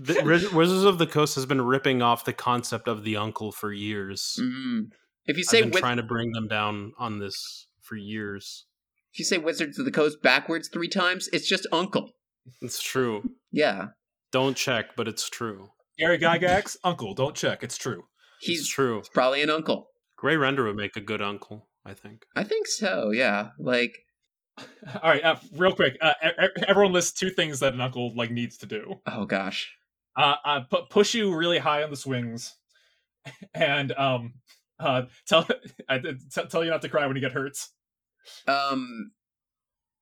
[0.06, 3.72] The, Wizards of the Coast has been ripping off the concept of the uncle for
[3.72, 4.38] years.
[4.40, 4.88] Mm.
[5.26, 8.66] If you I've say been Wiz- trying to bring them down on this for years.
[9.12, 12.10] if you say Wizards of the Coast backwards three times, it's just uncle.
[12.60, 13.30] It's true.
[13.50, 13.88] Yeah,
[14.32, 15.68] Don't check, but it's true.
[15.98, 17.14] Gary Gygax, uncle.
[17.14, 17.62] Don't check.
[17.62, 18.02] It's true.
[18.40, 18.98] It's he's true.
[18.98, 19.86] It's probably an uncle.
[20.16, 22.24] Gray Render would make a good uncle, I think.
[22.36, 23.10] I think so.
[23.12, 23.94] Yeah, like
[24.58, 25.96] All right, uh, real quick.
[26.00, 26.12] Uh,
[26.68, 28.96] everyone lists two things that an uncle like needs to do.
[29.06, 29.72] oh gosh.
[30.16, 32.57] Uh, uh pu- push you really high on the swings
[33.55, 34.35] and um
[34.79, 35.46] uh tell
[35.88, 37.57] I t- tell you not to cry when you get hurt
[38.46, 39.12] Um,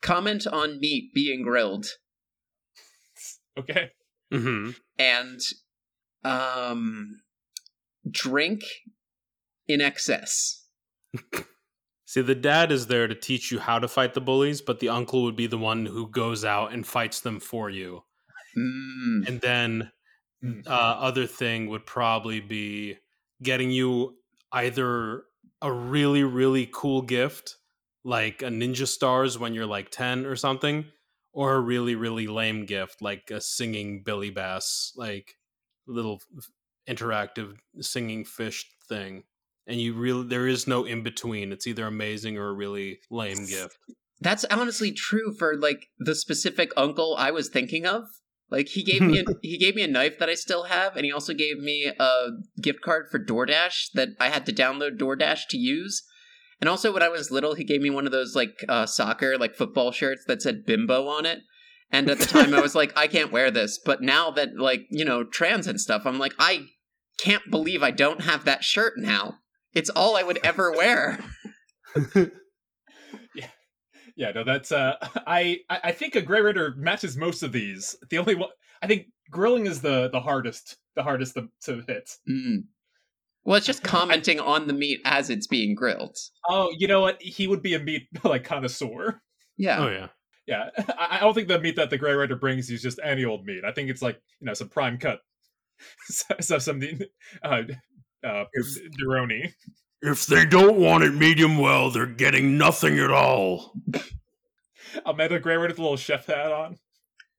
[0.00, 1.86] comment on meat being grilled
[3.58, 3.90] okay
[4.30, 5.40] hmm and
[6.24, 7.20] um
[8.10, 8.62] drink
[9.68, 10.66] in excess.
[12.04, 14.88] See, the dad is there to teach you how to fight the bullies, but the
[14.88, 18.02] uncle would be the one who goes out and fights them for you.
[18.56, 19.26] Mm.
[19.28, 19.91] And then
[20.42, 20.66] Mm.
[20.66, 22.98] uh, other thing would probably be
[23.42, 24.16] getting you
[24.52, 25.22] either
[25.60, 27.56] a really really cool gift
[28.04, 30.86] like a ninja stars when you're like 10 or something
[31.32, 35.34] or a really really lame gift like a singing billy bass like
[35.86, 36.20] little
[36.88, 39.22] interactive singing fish thing
[39.68, 43.46] and you really there is no in between it's either amazing or a really lame
[43.46, 43.78] gift
[44.22, 48.04] That's honestly true for like the specific uncle I was thinking of.
[48.52, 51.06] Like he gave me a, he gave me a knife that I still have, and
[51.06, 52.28] he also gave me a
[52.60, 56.04] gift card for DoorDash that I had to download DoorDash to use.
[56.60, 59.38] And also, when I was little, he gave me one of those like uh, soccer
[59.38, 61.40] like football shirts that said "bimbo" on it.
[61.90, 63.78] And at the time, I was like, I can't wear this.
[63.82, 66.66] But now that like you know trans and stuff, I'm like, I
[67.18, 69.38] can't believe I don't have that shirt now.
[69.72, 71.24] It's all I would ever wear.
[74.16, 74.94] yeah no that's uh
[75.26, 78.50] i i I think a gray render matches most of these the only one
[78.82, 82.64] i think grilling is the the hardest the hardest to, to hit Mm.
[83.44, 86.16] Well, it's just commenting on the meat as it's being grilled.
[86.48, 89.20] oh you know what he would be a meat like connoisseur
[89.56, 89.78] Yeah.
[89.84, 90.08] oh yeah
[90.46, 93.24] yeah i I don't think the meat that the gray render brings is just any
[93.24, 95.20] old meat i think it's like you know some prime cut
[96.40, 97.00] so something
[97.42, 97.62] uh
[98.24, 98.44] uh
[99.00, 99.52] Deroni.
[100.02, 103.72] If they don't want it medium well they're getting nothing at all
[105.06, 106.78] Amanda Gray render with a little chef hat on,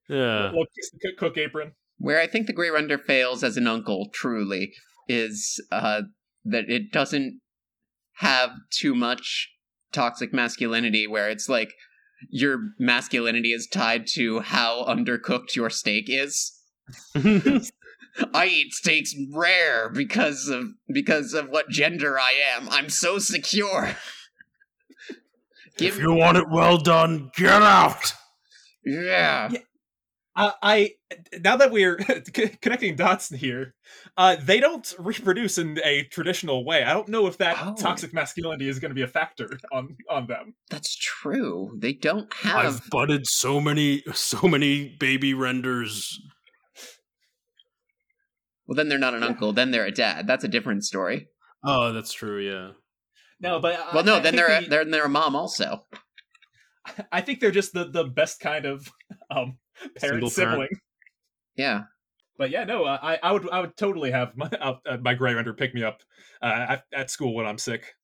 [0.08, 0.66] yeah little
[1.00, 1.72] cook- cook apron.
[1.98, 4.74] Where I think the Grey Render fails as an uncle, truly,
[5.08, 6.02] is uh,
[6.44, 7.40] that it doesn't
[8.16, 9.50] have too much
[9.92, 11.72] toxic masculinity, where it's like
[12.30, 16.60] your masculinity is tied to how undercooked your steak is.
[18.34, 22.68] I eat steaks rare because of because of what gender I am.
[22.68, 23.96] I'm so secure.
[25.78, 28.12] if you want it well done get out
[28.84, 29.50] yeah.
[30.36, 30.90] Uh, I
[31.40, 31.98] now that we're
[32.36, 33.74] c- connecting dots here,
[34.16, 36.82] uh, they don't reproduce in a traditional way.
[36.82, 37.74] I don't know if that Oh.
[37.78, 40.54] toxic masculinity is going to be a factor on on them.
[40.70, 41.76] That's true.
[41.78, 46.20] They don't have I've butted so many, so many baby renders.
[48.66, 49.52] Well, then they're not an uncle.
[49.52, 50.26] Then they're a dad.
[50.26, 51.28] That's a different story.
[51.64, 52.38] Oh, that's true.
[52.40, 52.72] Yeah.
[53.40, 55.86] No, but I- Well, no, I then they're the- they're they're a mom also.
[57.12, 58.90] I think they're just the the best kind of
[59.30, 59.58] um
[59.96, 60.56] parent Single sibling.
[60.56, 60.78] parent.
[61.56, 61.80] Yeah.
[62.36, 65.14] But yeah, no, uh, I I would I would totally have my uh, uh, my
[65.14, 66.00] gray render pick me up
[66.42, 67.94] uh, at, at school when I'm sick.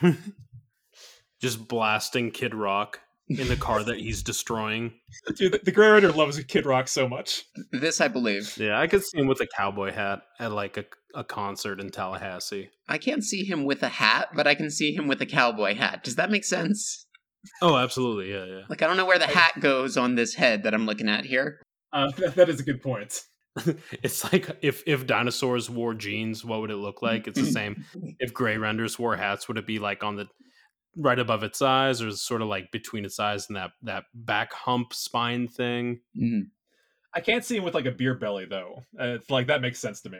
[1.40, 4.92] Just blasting Kid Rock in the car that he's destroying.
[5.36, 7.44] Dude, the, the gray render loves Kid Rock so much.
[7.70, 8.56] This I believe.
[8.56, 11.90] Yeah, I could see him with a cowboy hat at like a, a concert in
[11.90, 12.70] Tallahassee.
[12.88, 15.74] I can't see him with a hat, but I can see him with a cowboy
[15.74, 16.04] hat.
[16.04, 17.06] Does that make sense?
[17.60, 18.32] Oh, absolutely.
[18.32, 18.62] Yeah, yeah.
[18.68, 21.24] Like I don't know where the hat goes on this head that I'm looking at
[21.24, 21.60] here.
[21.92, 23.22] Uh, that, that is a good point.
[24.02, 27.26] it's like if if dinosaurs wore jeans, what would it look like?
[27.26, 27.84] It's the same.
[28.18, 30.26] If gray renders wore hats, would it be like on the
[30.96, 34.52] right above its eyes, or sort of like between its eyes and that that back
[34.52, 36.00] hump spine thing?
[36.20, 36.48] Mm.
[37.14, 38.84] I can't see him with like a beer belly though.
[38.98, 40.18] Uh, it's like that makes sense to me.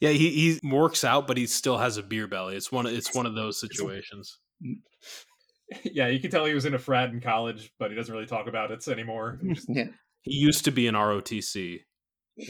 [0.00, 2.56] Yeah, he he works out, but he still has a beer belly.
[2.56, 4.38] It's one of it's one of those situations.
[5.84, 8.26] yeah, you can tell he was in a frat in college, but he doesn't really
[8.26, 9.40] talk about it anymore.
[9.68, 9.86] Yeah.
[10.22, 11.80] He used to be an ROTC,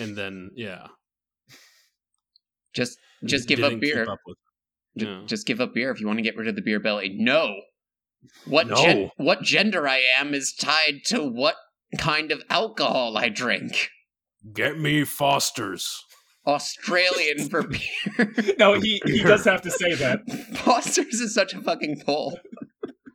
[0.00, 0.88] and then yeah,
[2.74, 4.02] Just just give up beer.
[4.10, 4.18] up
[4.94, 5.22] Yeah.
[5.26, 7.14] Just give up beer if you want to get rid of the beer belly.
[7.16, 7.54] No.
[8.44, 8.74] What No.
[8.76, 11.56] gen- what gender I am is tied to what
[11.98, 13.88] kind of alcohol I drink.
[14.52, 16.02] Get me Foster's.
[16.46, 18.34] Australian for beer.
[18.58, 20.20] no, he he does have to say that.
[20.54, 22.38] Foster's is such a fucking pull.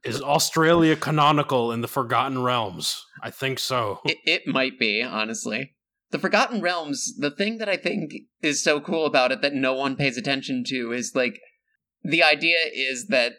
[0.04, 3.04] Is Australia canonical in the Forgotten Realms?
[3.24, 4.00] I think so.
[4.06, 5.74] It, it might be, honestly.
[6.12, 8.12] The Forgotten Realms, the thing that I think
[8.44, 11.40] is so cool about it that no one pays attention to is like
[12.10, 13.34] the idea is that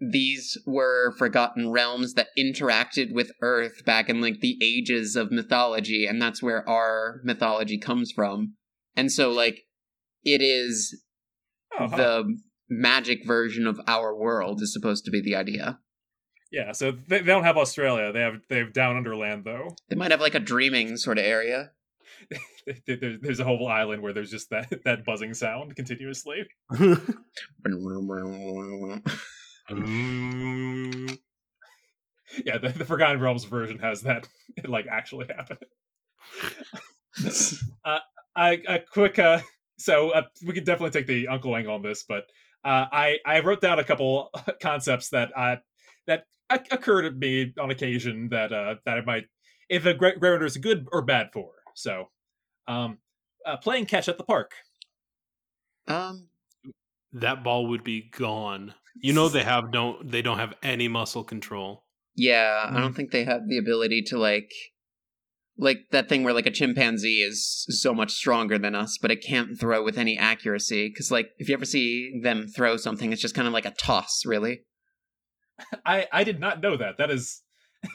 [0.00, 6.06] these were forgotten realms that interacted with Earth back in like the ages of mythology,
[6.06, 8.54] and that's where our mythology comes from.
[8.96, 9.60] And so, like,
[10.24, 11.02] it is
[11.78, 11.96] Oh, huh.
[11.96, 12.22] the uh,
[12.68, 15.78] magic version of our world, is supposed to be the idea.
[16.50, 18.12] yeah, so they, they don't have Australia.
[18.12, 19.68] They have they have Down Underland though.
[19.88, 21.70] They might have like a dreaming sort of area.
[22.86, 26.44] There- there- There's a whole island where there's just that that buzzing sound continuously.
[32.46, 34.26] Yeah, the, the Forgotten Realms version has that
[34.56, 35.58] it, like actually happen.
[37.84, 37.98] uh,
[38.34, 39.40] I, a quick uh,
[39.78, 42.24] so uh, we could definitely take the uncle angle on this, but
[42.64, 44.30] uh, I I wrote down a couple
[44.62, 45.56] concepts that uh,
[46.06, 49.24] that oc- occur to me on occasion that uh, that I might
[49.68, 51.50] if a Grey Grey is good or bad for.
[51.74, 52.08] So,
[52.68, 52.98] um,
[53.46, 54.52] uh, playing catch at the park.
[55.88, 56.28] um,
[57.12, 58.74] that ball would be gone.
[58.94, 61.84] You know they have don't they don't have any muscle control.
[62.14, 62.80] Yeah, I Mm.
[62.80, 64.50] don't think they have the ability to like
[65.58, 69.22] like that thing where like a chimpanzee is so much stronger than us, but it
[69.22, 70.88] can't throw with any accuracy.
[70.88, 73.72] Because like if you ever see them throw something, it's just kind of like a
[73.72, 74.62] toss, really.
[75.86, 76.96] I I did not know that.
[76.98, 77.42] That is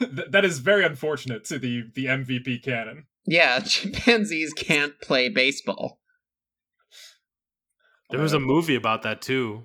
[0.30, 3.06] that is very unfortunate to the the MVP canon.
[3.28, 6.00] Yeah, chimpanzees can't play baseball.
[8.10, 9.64] There was a movie about that too.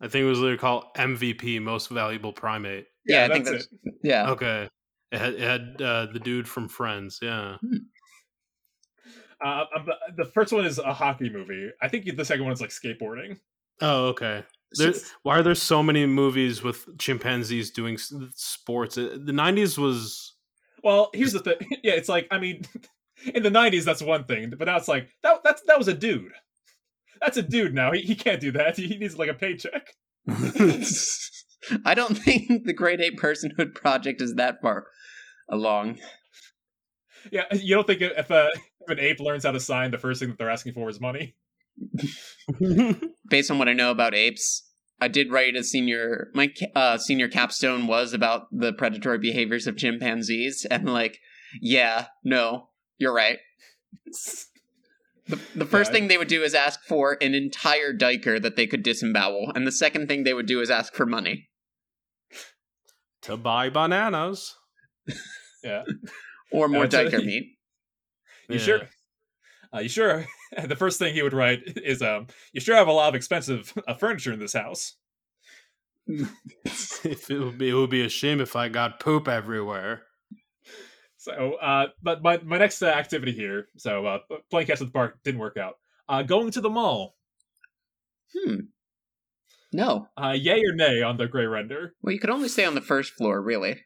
[0.00, 2.86] I think it was literally called MVP, Most Valuable Primate.
[3.04, 4.30] Yeah, Yeah, I think that's that's yeah.
[4.30, 4.68] Okay,
[5.10, 7.18] it had, it had uh, the dude from Friends.
[7.20, 7.56] Yeah,
[9.44, 11.70] Uh, um, the first one is a hockey movie.
[11.82, 13.38] I think the second one is like skateboarding.
[13.80, 14.44] Oh, okay.
[14.74, 14.92] There,
[15.22, 18.96] why are there so many movies with chimpanzees doing sports?
[18.96, 20.34] Uh, The '90s was
[20.82, 21.56] Well, here's the thing.
[21.82, 22.62] Yeah, it's like I mean,
[23.34, 25.40] in the '90s that's one thing, but now it's like that.
[25.44, 26.32] That's that was a dude.
[27.20, 27.92] That's a dude now.
[27.92, 28.76] He, he can't do that.
[28.76, 29.94] He, needs like a paycheck.
[31.84, 34.86] I don't think the Great Ape Personhood Project is that far
[35.50, 35.98] along.
[37.30, 39.98] Yeah, you don't think if, uh, a, if an ape learns how to sign, the
[39.98, 41.34] first thing that they're asking for is money?
[43.28, 44.69] based on what I know about apes,
[45.00, 49.76] I did write a senior my uh, senior capstone was about the predatory behaviors of
[49.76, 51.18] chimpanzees, and like,
[51.60, 53.38] yeah, no, you're right.
[55.26, 55.94] The, the first Yeah.
[55.98, 59.66] thing they would do is ask for an entire duiker that they could disembowel, and
[59.66, 61.48] the second thing they would do is ask for money.
[63.22, 64.56] to buy bananas.
[65.62, 65.84] Yeah.
[66.52, 67.58] Or more duiker meat.
[68.48, 68.58] You Yeah.
[68.64, 68.80] sure?
[69.74, 70.26] Uh, you sure?
[70.66, 73.72] the first thing he would write is, um, "You sure have a lot of expensive
[73.86, 74.96] uh, furniture in this house."
[76.06, 80.02] if it would be, it would be a shame if I got poop everywhere.
[81.16, 84.18] So, uh, but my my next uh, activity here, so uh,
[84.50, 85.74] playing catch at the park didn't work out.
[86.08, 87.14] Uh, going to the mall,
[88.34, 88.56] Hmm.
[89.72, 90.08] No.
[90.16, 91.94] uh, yay or nay on the gray render?
[92.02, 93.80] Well, you could only stay on the first floor, really.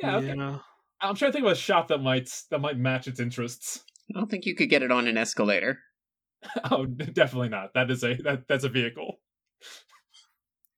[0.00, 0.32] Yeah, okay.
[1.00, 3.84] I'm trying to think of a shop that might that might match its interests.
[4.14, 5.80] I don't think you could get it on an escalator.
[6.70, 7.74] oh, definitely not.
[7.74, 9.20] That is a that, that's a vehicle.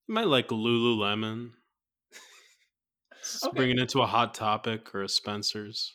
[0.09, 1.51] You might like Lululemon.
[3.22, 3.57] Just Okay.
[3.57, 5.95] Bring it into a hot topic or a Spencer's.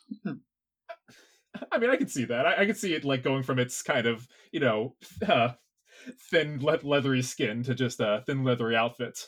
[1.72, 2.46] I mean, I can see that.
[2.46, 4.96] I, I can see it like going from its kind of you know
[5.28, 5.50] uh,
[6.30, 9.28] thin le- leathery skin to just a thin leathery outfit.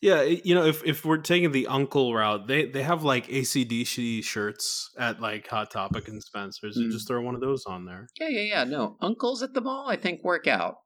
[0.00, 4.22] Yeah, you know, if if we're taking the uncle route, they they have like ACDC
[4.22, 6.76] shirts at like Hot Topic and Spencer's.
[6.76, 6.92] You Mm.
[6.92, 8.08] just throw one of those on there.
[8.20, 8.64] Yeah, yeah, yeah.
[8.64, 10.76] No, uncles at the mall, I think work out.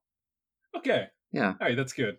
[0.77, 1.55] Okay, Yeah.
[1.61, 2.19] all right, that's good.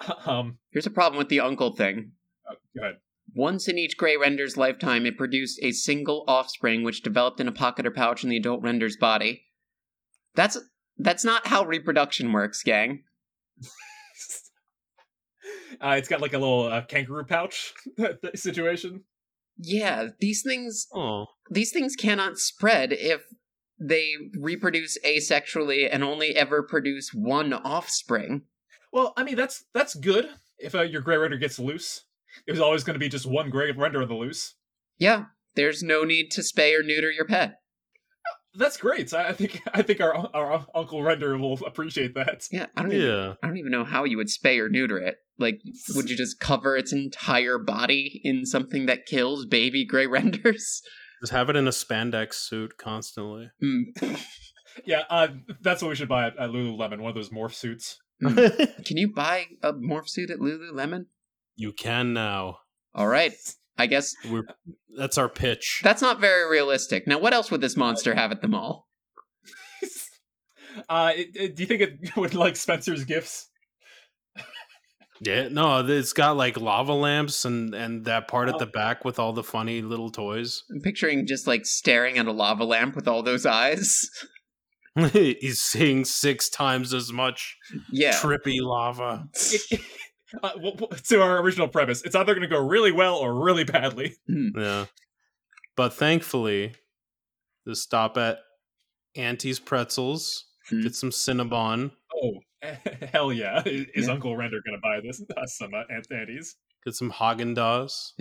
[0.26, 2.12] Um, Here's a problem with the uncle thing.
[2.48, 2.98] oh, go ahead.
[3.34, 7.52] Once in each gray render's lifetime, it produced a single offspring which developed in a
[7.52, 9.42] pocket or pouch in the adult render's body.
[10.36, 10.56] That's
[10.98, 13.02] that's not how reproduction works, gang.
[15.80, 17.72] Uh, it's got like a little uh, kangaroo pouch
[18.34, 19.04] situation.
[19.58, 23.22] Yeah, these things Oh, these things cannot spread if
[23.80, 28.42] they reproduce asexually and only ever produce one offspring.
[28.92, 30.28] Well, I mean that's that's good
[30.58, 32.04] if uh, your gray render gets loose.
[32.46, 34.54] It was always going to be just one gray render of the loose.
[34.98, 37.60] Yeah, there's no need to spay or neuter your pet.
[38.54, 39.12] That's great.
[39.14, 42.46] I I think I think our our uncle render will appreciate that.
[42.50, 43.34] Yeah, I don't even, yeah.
[43.42, 45.16] I don't even know how you would spay or neuter it.
[45.38, 45.60] Like,
[45.94, 50.82] would you just cover its entire body in something that kills baby gray renders?
[51.20, 53.50] Just have it in a spandex suit constantly.
[53.60, 53.82] Hmm.
[54.84, 55.28] Yeah, uh,
[55.60, 57.00] that's what we should buy at, at Lululemon.
[57.00, 57.98] One of those morph suits.
[58.22, 61.06] Can you buy a morph suit at Lululemon?
[61.56, 62.58] you can now.
[62.94, 63.32] All right.
[63.78, 64.44] I guess We're
[64.96, 65.80] that's our pitch.
[65.84, 67.06] that's not very realistic.
[67.06, 68.88] Now, what else would this monster have at the mall?
[70.88, 73.48] uh, it, it- do you think it would like Spencer's gifts?
[75.20, 78.52] Yeah, no, it's got like lava lamps and and that part Oh.
[78.52, 80.62] at the back with all the funny little toys.
[80.70, 84.08] I'm picturing just like staring at a lava lamp with all those eyes.
[85.12, 87.56] He's seeing six times as much
[87.90, 88.12] Yeah.
[88.12, 89.24] trippy lava.
[89.34, 89.80] It-
[90.42, 93.34] uh, w- w- to our original premise, it's either going to go really well or
[93.42, 94.16] really badly.
[94.28, 94.86] Yeah.
[95.76, 96.74] But thankfully,
[97.64, 98.38] the stop at
[99.16, 100.82] Auntie's Pretzels, Hmm.
[100.82, 102.40] get some Cinnabon, Oh,
[103.12, 103.62] hell yeah!
[103.64, 104.12] Is, is Yeah.
[104.14, 105.22] Uncle Render going to buy this?
[105.36, 106.56] Uh, some uh, Auntie Anne's.
[106.84, 108.12] get some Haagen Dazs,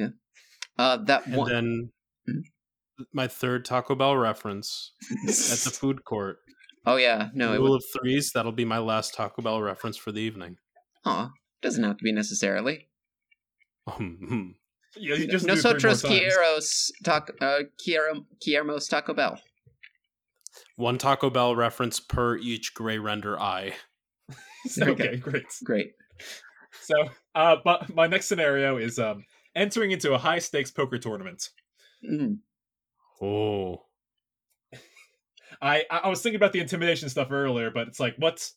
[0.78, 1.50] Uh, that and one.
[1.52, 1.92] then
[2.28, 2.40] Hmm.
[3.14, 4.94] my third Taco Bell reference
[5.28, 6.38] at the food court.
[6.86, 7.78] oh yeah, no, it Rule would.
[7.78, 8.32] of threes.
[8.34, 10.58] That'll be my last Taco Bell reference for the evening.
[11.06, 11.32] Aw,
[11.62, 12.88] doesn't have to be necessarily.
[13.88, 14.56] Um,
[14.96, 19.40] Yeah, you just do it three more Nosotros quieros taco, uh, quiero, quieremos Taco Bell.
[20.76, 23.74] One Taco Bell reference per each gray render eye.
[24.82, 25.46] okay, great.
[25.64, 25.94] Great.
[26.82, 26.96] So,
[27.36, 31.50] uh, but my next scenario is um entering into a high stakes poker tournament.
[32.08, 32.40] Mm.
[33.22, 33.84] Oh,
[35.62, 38.56] I I I was thinking about the intimidation stuff earlier, but it's like, what's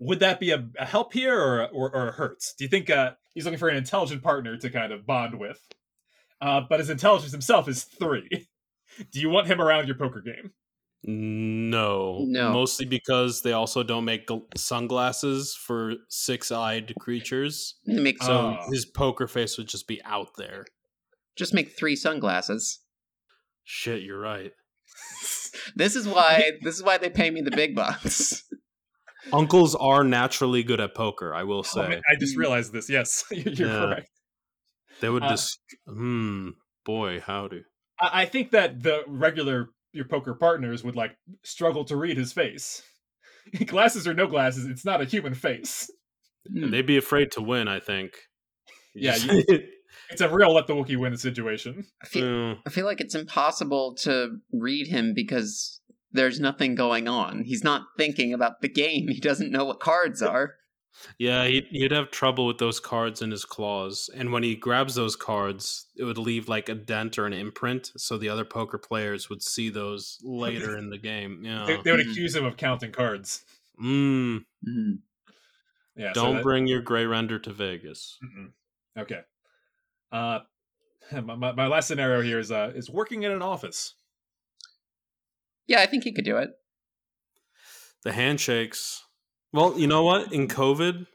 [0.00, 2.54] would that be a, a help here or or, or a hurts?
[2.58, 5.60] Do you think uh, he's looking for an intelligent partner to kind of bond with?
[6.40, 8.48] Uh, but his intelligence himself is three.
[9.12, 10.52] Do you want him around your poker game?
[11.06, 12.18] no.
[12.26, 12.52] No.
[12.52, 17.74] Mostly because they also don't make gl- sunglasses for six eyed creatures.
[17.86, 18.70] Make So Oh.
[18.70, 20.64] his poker face would just be out there.
[21.36, 22.80] just make three sunglasses.
[23.64, 24.52] Shit, you're right.
[25.76, 28.42] This is why this is why they pay me the big bucks.
[29.32, 31.88] Uncles are naturally good at poker, I will Oh, say.
[31.88, 32.88] man, I just realized this.
[32.90, 33.78] Yes, you're Yeah.
[33.86, 34.08] correct.
[35.00, 35.58] they would uh, just.
[35.88, 36.50] Hmm.
[36.84, 37.62] Boy, howdy.
[38.00, 41.12] I, I think that the regular your poker partners would like
[41.44, 42.82] struggle to read his face.
[43.66, 45.90] glasses or no glasses, it's not a human face.
[46.52, 46.70] Hmm.
[46.70, 48.12] They'd be afraid to win, I think.
[48.94, 49.50] Yeah, Just-
[50.10, 51.84] It's a real let the Wookiee win situation.
[52.02, 52.54] I feel, Yeah.
[52.66, 55.80] I feel like it's impossible to read him because
[56.14, 57.44] there's nothing going on.
[57.44, 59.08] He's not thinking about the game.
[59.08, 60.54] He doesn't know what cards are.
[61.18, 64.08] Yeah, he'd, he'd have trouble with those cards in his claws.
[64.14, 67.90] And when he grabs those cards, it would leave like a dent or an imprint.
[67.96, 71.42] So the other poker players would see those later in the game.
[71.44, 71.64] Yeah.
[71.66, 72.10] They, they would Mhm.
[72.12, 73.44] accuse him of counting cards.
[73.82, 74.92] Mm, Hmm.
[75.96, 76.12] Yeah.
[76.12, 78.16] don't that- bring your gray render to Vegas.
[78.24, 78.52] Mm-mm.
[78.96, 79.20] Okay.
[80.12, 80.40] Uh,
[81.12, 83.94] my, my, my last scenario here is uh is working in an office.
[85.66, 86.50] Yeah, I think he could do it.
[88.04, 89.02] The handshakes.
[89.52, 90.32] Well, you know what?
[90.32, 91.06] In COVID,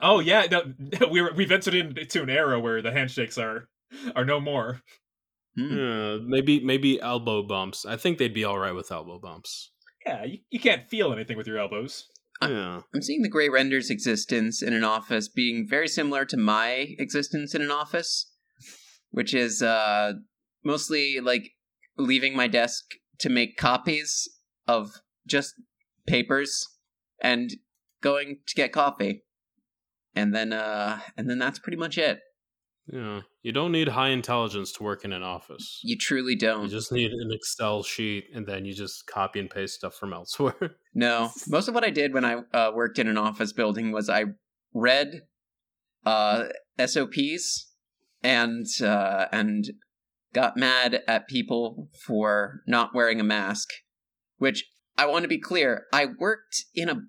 [0.00, 0.62] Oh yeah, no,
[1.10, 3.68] we were, we've entered into an era where the handshakes are
[4.14, 4.82] are no more.
[5.56, 5.76] Hmm.
[5.76, 7.84] yeah, maybe maybe elbow bumps.
[7.84, 9.72] I think they'd be all right with elbow bumps.
[10.06, 12.06] Yeah, you, you can't feel anything with your elbows.
[12.40, 12.82] Yeah.
[12.94, 17.52] I'm seeing the Grey Render's existence in an office being very similar to my existence
[17.52, 18.30] in an office,
[19.10, 20.12] which is uh,
[20.64, 21.50] mostly like
[21.96, 22.84] leaving my desk
[23.18, 24.28] to make copies
[24.66, 25.54] of just
[26.06, 26.66] papers
[27.22, 27.52] and
[28.02, 29.24] going to get coffee.
[30.14, 32.20] And then uh and then that's pretty much it.
[32.90, 33.20] Yeah.
[33.42, 35.80] You don't need high intelligence to work in an office.
[35.82, 36.64] You truly don't.
[36.64, 40.12] You just need an Excel sheet and then you just copy and paste stuff from
[40.12, 40.54] elsewhere.
[40.94, 44.10] No, most of what I did when I uh, worked in an office building was
[44.10, 44.24] I
[44.74, 45.22] read
[46.04, 46.46] uh,
[46.84, 47.72] SOPs
[48.24, 49.70] and uh, and
[50.34, 53.68] got mad at people for not wearing a mask.
[54.38, 54.64] Which
[54.96, 57.02] I want to be clear, I worked in a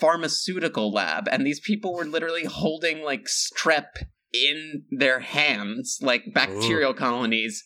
[0.00, 3.86] pharmaceutical lab, and these people were literally holding like strep
[4.32, 7.64] in their hands, like bacterial colonies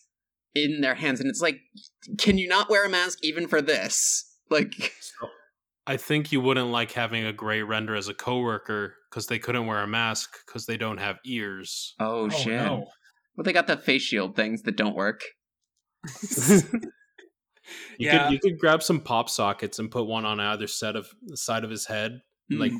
[0.53, 1.59] in their hands, and it's like,
[2.17, 4.23] can you not wear a mask even for this?
[4.49, 4.93] Like.
[5.85, 9.67] I think you wouldn't like having a gray render as a coworker because they couldn't
[9.67, 11.95] wear a mask because they don't have ears.
[11.99, 12.47] Oh, Oh shit.
[12.53, 12.87] no.
[13.37, 15.21] Well, they got the face shield things that don't work.
[17.97, 18.23] You Yeah.
[18.27, 21.35] could you could grab some pop sockets and put one on either side of the
[21.35, 22.59] side of his head, hmm.
[22.59, 22.71] like,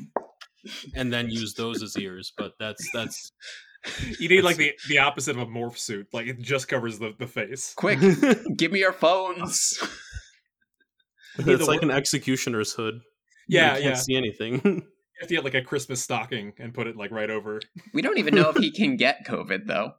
[0.94, 2.32] and then use those as ears.
[2.36, 3.32] But that's that's
[4.18, 6.08] You need like the the opposite of a morph suit.
[6.12, 7.74] Like it just covers the, the face.
[7.76, 7.98] quick,
[8.56, 9.78] give me your phones.
[11.38, 13.00] it's like an executioner's hood.
[13.46, 13.88] Yeah, you yeah.
[13.88, 14.60] can't see anything.
[14.64, 17.60] You have to get like a Christmas stocking and put it like right over.
[17.92, 19.94] We don't even know if he can get COVID though.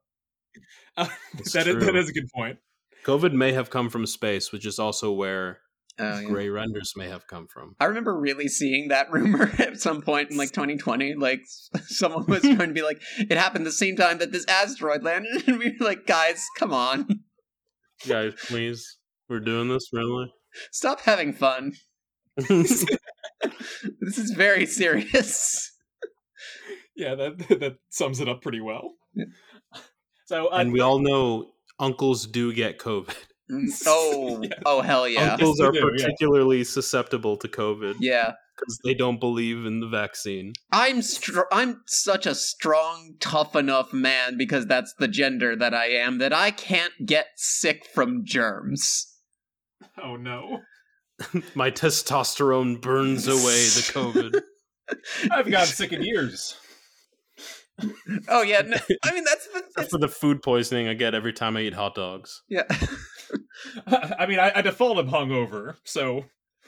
[1.38, 2.57] It's that, is, that is a good point.
[3.05, 5.60] COVID may have come from space, which is also where
[6.01, 6.24] Oh, yeah.
[6.30, 7.76] gray renders may have come from.
[7.78, 11.16] I remember really seeing that rumor at some point in like 2020.
[11.16, 11.41] Like
[11.88, 15.45] someone was going to be like, "It happened the same time that this asteroid landed,"
[15.47, 17.07] and we were like, "Guys, come on,
[18.07, 18.97] Guys, please,
[19.28, 20.32] we're doing this really.
[20.72, 21.74] stop having fun.
[22.38, 22.86] This
[24.18, 25.70] is very serious."
[26.95, 28.93] Yeah, that that sums it up pretty well.
[29.14, 29.26] Yeah.
[30.30, 33.16] So uh, and we all know uncles do get COVID.
[33.52, 34.50] Mm, Oh, Yeah.
[34.64, 36.06] oh hell yeah, Uncles they are do, yeah.
[36.06, 38.34] particularly susceptible to COVID yeah.
[38.56, 40.54] because they don't believe in the vaccine.
[40.72, 45.88] I'm str- I'm such a strong, tough enough man because that's the gender that I
[45.88, 49.08] am that I can't get sick from germs.
[50.00, 50.60] oh no,
[51.56, 54.42] My testosterone burns away the COVID.
[55.32, 56.56] I've gotten sick in years.
[58.28, 61.34] Oh yeah, no, I mean that's the Except for the food poisoning I get every
[61.34, 62.44] time I eat hot dogs.
[62.50, 62.64] yeah.
[63.88, 66.26] I mean, I, default I default am hungover, so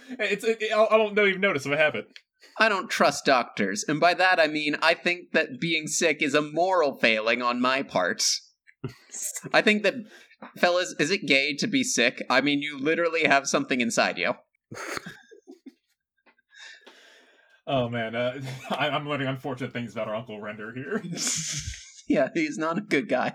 [0.10, 2.06] it's it, I I don't even notice if I have it.
[2.60, 6.34] I don't trust doctors, and by that I mean I think that being sick is
[6.34, 8.24] a moral failing on my part.
[9.54, 9.96] I think that,
[10.58, 12.24] fellas, is it gay to be sick?
[12.30, 14.34] I mean, you literally have something inside you.
[17.72, 18.42] Oh man, uh,
[18.72, 21.02] I, I'm learning unfortunate things about our Uncle Render here.
[22.10, 23.34] yeah, he's not a good guy.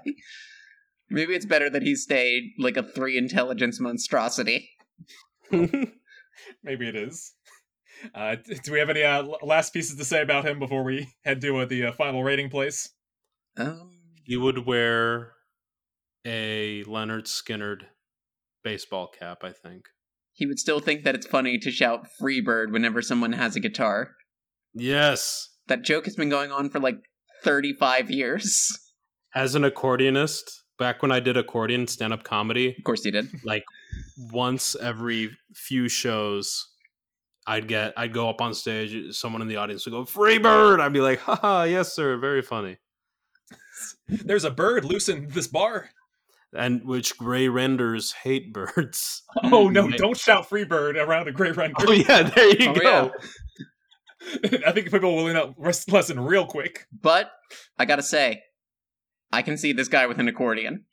[1.09, 4.68] Maybe it's better that he stayed like a three intelligence monstrosity.
[5.51, 5.89] Maybe
[6.89, 7.32] it is.
[8.14, 11.41] Uh, do we have any uh, last pieces to say about him before we head
[11.41, 12.91] to uh, the uh, final rating place?
[13.57, 13.93] Um,
[14.24, 15.32] he would wear
[16.26, 17.84] a Lynyrd Skynyrd
[18.62, 19.87] baseball cap, I think.
[20.34, 24.11] he would still think that it's funny to shout "Freebird" whenever someone has a guitar.
[24.77, 25.49] Yes.
[25.68, 26.99] That joke has been going on for like
[27.43, 28.70] thirty-five years.
[29.35, 30.43] As an accordionist,
[30.79, 33.27] back when I did accordion stand up comedy, Of course, he did.
[33.45, 33.64] like
[34.33, 36.68] once every few shows
[37.47, 40.81] I'd get I'd go up on stage, someone in the audience would go, Free bird!
[40.81, 42.77] I'd be like, haha, yes, sir, very funny.
[44.09, 45.91] There's a bird loose in this bar.
[46.57, 49.22] And which gray renders hate birds.
[49.43, 49.91] Oh no!
[49.91, 51.74] Don't shout "free bird" around a gray render.
[51.87, 53.12] Oh yeah, there you Oh, go.
[54.66, 56.87] I think people will learn that lesson real quick.
[57.01, 57.31] But
[57.79, 58.43] I gotta say,
[59.33, 60.85] I can see this guy with an accordion.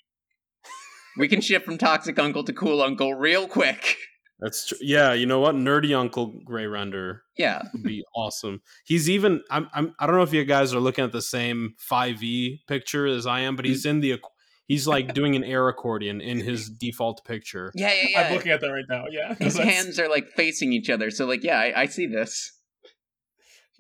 [1.18, 3.98] We can shift from toxic uncle to cool uncle real quick.
[4.40, 4.78] That's true.
[4.82, 5.56] Yeah, you know what?
[5.56, 7.62] Nerdy Uncle Gray Render Yeah.
[7.72, 8.62] would be awesome.
[8.84, 11.76] He's even I'm, I'm I don't know if you guys are looking at the same
[11.90, 14.20] 5e picture as I am, but he's in the
[14.68, 17.72] he's like doing an air accordion in his default picture.
[17.76, 18.22] Yeah, yeah, yeah.
[18.22, 19.06] I'm looking at that right now.
[19.12, 22.52] Yeah, His hands are like facing each other, so like, yeah, I, I see this.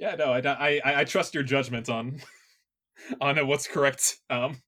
[0.03, 2.19] Yeah, no, I, I, I- I trust your judgment on
[3.21, 4.61] on what's correct um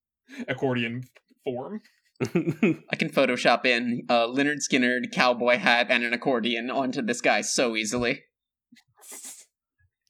[0.47, 1.03] accordion
[1.43, 1.81] form.
[2.23, 7.41] I can Photoshop in a Lynyrd Skynyrd cowboy hat and an accordion onto this guy
[7.41, 8.23] so easily.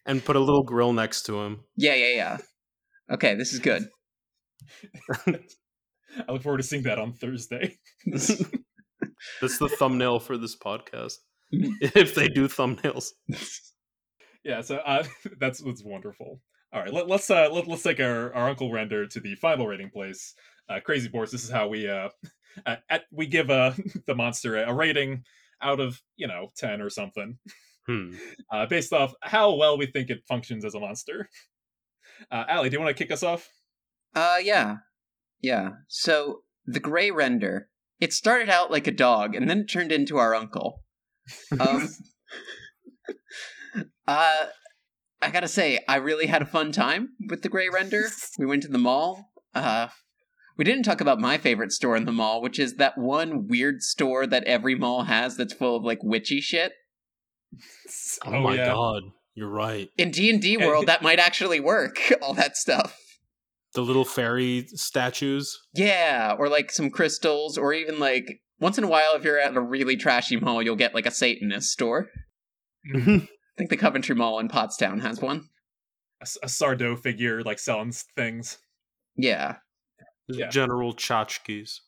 [0.06, 1.62] and put a little grill next to him.
[1.76, 2.38] Yeah, yeah, yeah.
[3.12, 3.88] Okay, this is good.
[5.28, 7.78] I look forward to seeing that on Thursday.
[8.06, 11.14] That's the thumbnail for this podcast.
[11.52, 13.08] if they do thumbnails.
[14.46, 15.04] Yeah, so uh,
[15.40, 16.40] that's that's wonderful.
[16.72, 19.68] All right, let, let's uh let, let's take our, our Uncle Render to the final
[19.68, 20.34] rating place.
[20.70, 21.32] Uh, Crazy Boris.
[21.32, 22.10] This is how we uh
[22.66, 23.74] at, at we give uh
[24.08, 25.24] the monster a, a rating
[25.62, 27.38] out of you know ten or something,
[27.88, 28.16] Hmm.
[28.52, 31.30] uh, based off how well we think it functions as a monster.
[32.32, 33.50] Uh, Allie, do you want to kick us off?
[34.16, 34.78] Uh, yeah.
[35.42, 35.72] Yeah.
[35.90, 37.68] So, the gray render,
[38.00, 40.82] it started out like a dog and then it turned into our uncle.
[41.60, 41.90] Um,
[44.08, 44.46] uh,
[45.22, 48.10] I gotta say, I really had a fun time with the gray render.
[48.38, 49.32] We went to the mall.
[49.54, 49.88] Uh,
[50.58, 53.82] we didn't talk about my favorite store in the mall, which is that one weird
[53.82, 56.74] store that every mall has that's full of like witchy shit.
[58.26, 59.04] Oh, my god,
[59.34, 59.90] you're right.
[59.98, 61.98] In D and D world, that might actually work.
[62.22, 62.98] All that stuff.
[63.74, 65.58] The little fairy statues.
[65.74, 69.56] Yeah, or like some crystals, or even like once in a while, if you're at
[69.56, 72.10] a really trashy mall, you'll get like a Satanist store.
[73.56, 75.50] I think the Coventry Mall in Pottstown has one.
[76.22, 78.58] A, a Sardo figure like selling things.
[79.16, 79.58] Yeah.
[80.28, 80.50] Yeah.
[80.50, 81.80] General tchotchkes.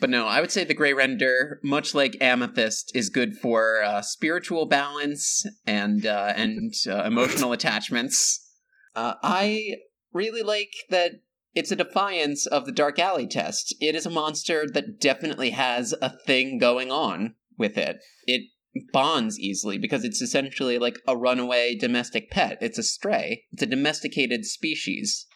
[0.00, 4.00] But no, I would say the Grey Render, much like Amethyst, is good for uh,
[4.00, 8.46] spiritual balance and uh, and uh, emotional attachments.
[8.94, 9.76] Uh, I
[10.12, 11.12] really like that
[11.54, 13.74] it's a defiance of the Dark Alley test.
[13.80, 17.98] It is a monster that definitely has a thing going on with it.
[18.24, 18.48] It
[18.92, 22.58] bonds easily because it's essentially like a runaway domestic pet.
[22.60, 23.44] It's a stray.
[23.52, 25.26] It's a domesticated species.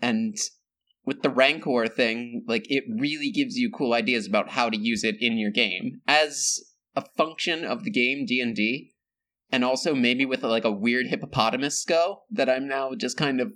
[0.00, 0.36] And
[1.04, 5.04] with the Rancor thing, like it really gives you cool ideas about how to use
[5.04, 6.60] it in your game as
[6.96, 8.92] a function of the game D&D
[9.52, 13.52] and also maybe with like a weird hippopotamus skull that I'm now just kind of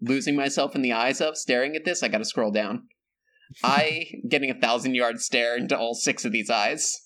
[0.00, 2.02] losing myself in the eyes of staring at this.
[2.02, 2.88] I got to scroll down.
[3.64, 7.00] I getting a thousand yard stare into all six of these eyes.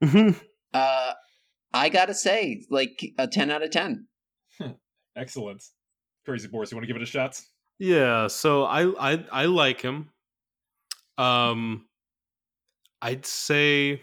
[0.72, 1.12] Uh,
[1.72, 4.06] I gotta say, like a ten out of ten.
[5.16, 5.62] Excellent.
[6.24, 7.40] Crazy Boris, you want to give it a shot?
[7.78, 10.10] Yeah, so I I I like him.
[11.18, 11.86] Um
[13.02, 14.02] I'd say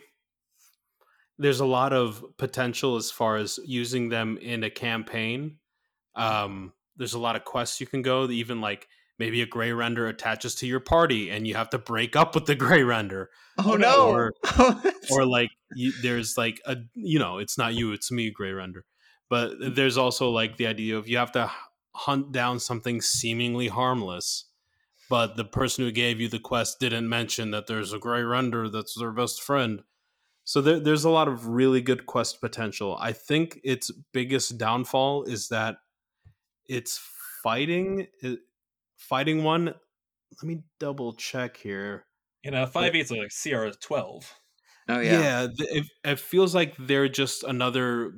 [1.38, 5.58] there's a lot of potential as far as using them in a campaign.
[6.16, 8.88] Um there's a lot of quests you can go, even like
[9.20, 12.46] maybe a gray render attaches to your party and you have to break up with
[12.46, 13.30] the gray render.
[13.58, 14.08] Oh, Oh, no!
[14.10, 14.34] or-
[15.12, 18.86] or like you, there's like a you know it's not you it's me gray render.
[19.30, 21.52] But there's also like the idea of you have to
[21.96, 24.46] hunt down something seemingly harmless
[25.10, 28.68] but the person who gave you the quest didn't mention that there's a gray render
[28.70, 29.84] that's their best friend.
[30.44, 32.98] So there, there's a lot of really good quest potential.
[33.00, 35.76] I think its biggest downfall is that
[36.66, 37.00] it's
[37.44, 38.08] fighting
[39.10, 42.06] fighting one let me double check here
[42.44, 44.34] In a five eight, so like CR twelve.
[44.90, 45.48] oh yeah, yeah.
[45.58, 48.14] it, it feels like they're just another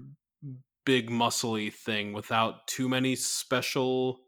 [0.85, 4.19] big muscly thing without too many special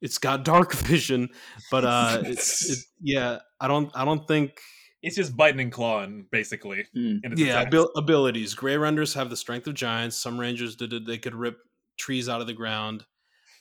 [0.00, 1.28] it's got dark vision
[1.70, 4.60] but uh it's it, yeah i don't i don't think
[5.02, 6.84] It's just biting and clawing, basically.
[6.94, 11.06] In yeah abil- abilities gray renders have the strength of giants some rangers did it
[11.06, 11.56] they could rip
[11.98, 13.04] trees out of the ground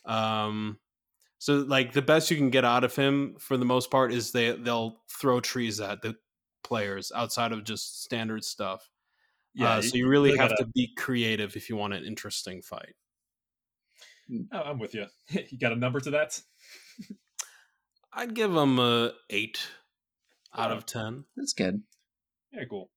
[0.05, 0.78] um
[1.40, 4.32] so like the best you can get out of him for the most part is
[4.32, 6.16] they they'll throw trees at the
[6.64, 8.90] players outside of just standard stuff
[9.54, 9.74] yeah.
[9.76, 12.62] uh, so you really really have gotta- to be creative if you want an interesting
[12.62, 12.96] fight.
[14.52, 15.06] oh, I'm with you.
[15.30, 16.42] you got a number to that?
[18.14, 19.60] I'd give him a eight
[20.56, 20.76] out Oh.
[20.78, 21.26] of ten.
[21.36, 21.84] That's good.
[22.52, 22.90] Yeah, cool.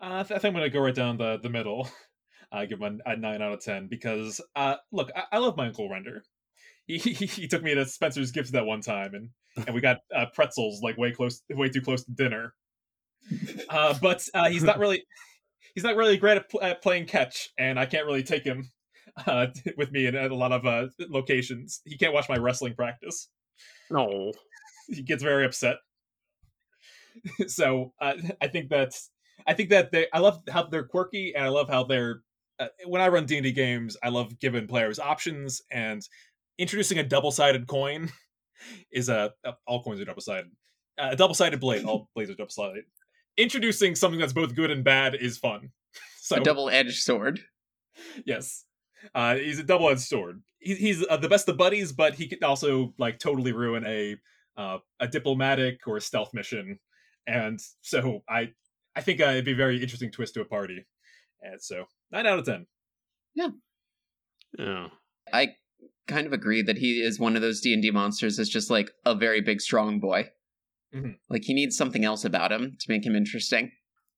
[0.00, 1.88] Uh, I, th- I think I'm gonna go right down the the middle.
[2.52, 5.56] I give him a, a nine out of ten because, uh, look, I, I love
[5.56, 6.24] my uncle Render.
[6.98, 9.30] He, he he took me to Spencer's Gifts that one time, and
[9.66, 12.54] and we got uh, pretzels like way close, way too close to dinner.
[13.68, 15.04] Uh, but uh, he's not really
[15.74, 18.70] he's not really great at, pl- at playing catch, and I can't really take him
[19.26, 21.80] uh, with me in, at a lot of uh, locations.
[21.84, 23.28] He can't watch my wrestling practice
[23.90, 24.32] No,
[24.88, 25.76] he gets very upset.
[27.46, 29.10] so uh, I think that's
[29.46, 32.22] I think that they I love how they're quirky and I love how they're
[32.58, 36.06] uh, when I run D and D games I love giving players options and
[36.60, 38.10] introducing a double sided coin
[38.92, 40.50] is a uh, all coins are double sided
[41.00, 42.84] a double sided blade all blades are double sided.
[43.36, 45.70] Introducing something that's both good and bad is fun.
[46.22, 47.40] So a double-edged sword.
[48.24, 48.64] yes,
[49.16, 50.42] uh, he's a double edged sword.
[50.60, 54.16] He, he's uh, the best of buddies, but he can also like totally ruin a
[54.56, 56.78] uh, a diplomatic or a stealth mission.
[57.26, 58.52] And so I
[58.94, 60.86] I think uh, it'd be a very interesting twist to a party.
[61.42, 62.66] And so nine out of ten.
[63.34, 63.48] Yeah.
[64.56, 64.86] yeah,
[65.32, 65.54] I
[66.10, 68.70] kind of agree that he is one of those D and D monsters that's just
[68.70, 70.30] like a very big, strong boy.
[70.94, 71.16] Mhm.
[71.28, 73.72] Like he needs something else about him to make him interesting.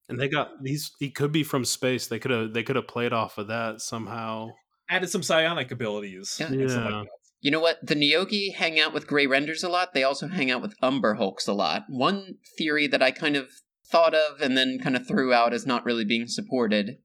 [0.09, 0.91] and they got these.
[0.99, 2.07] He could be from space.
[2.09, 2.53] They could have.
[2.53, 4.49] They could have played off of that somehow.
[4.91, 6.37] Added some psionic abilities.
[6.41, 6.51] Yeah.
[6.53, 6.89] Yeah.
[7.01, 7.09] like.
[7.41, 7.79] You know what?
[7.87, 9.95] The Neogi hang out with Grey Renders a lot.
[9.95, 11.85] They also hang out with Umber Hulks a lot.
[11.89, 13.51] One theory that I kind of
[13.87, 16.99] thought of and then kind of threw out as not really being supported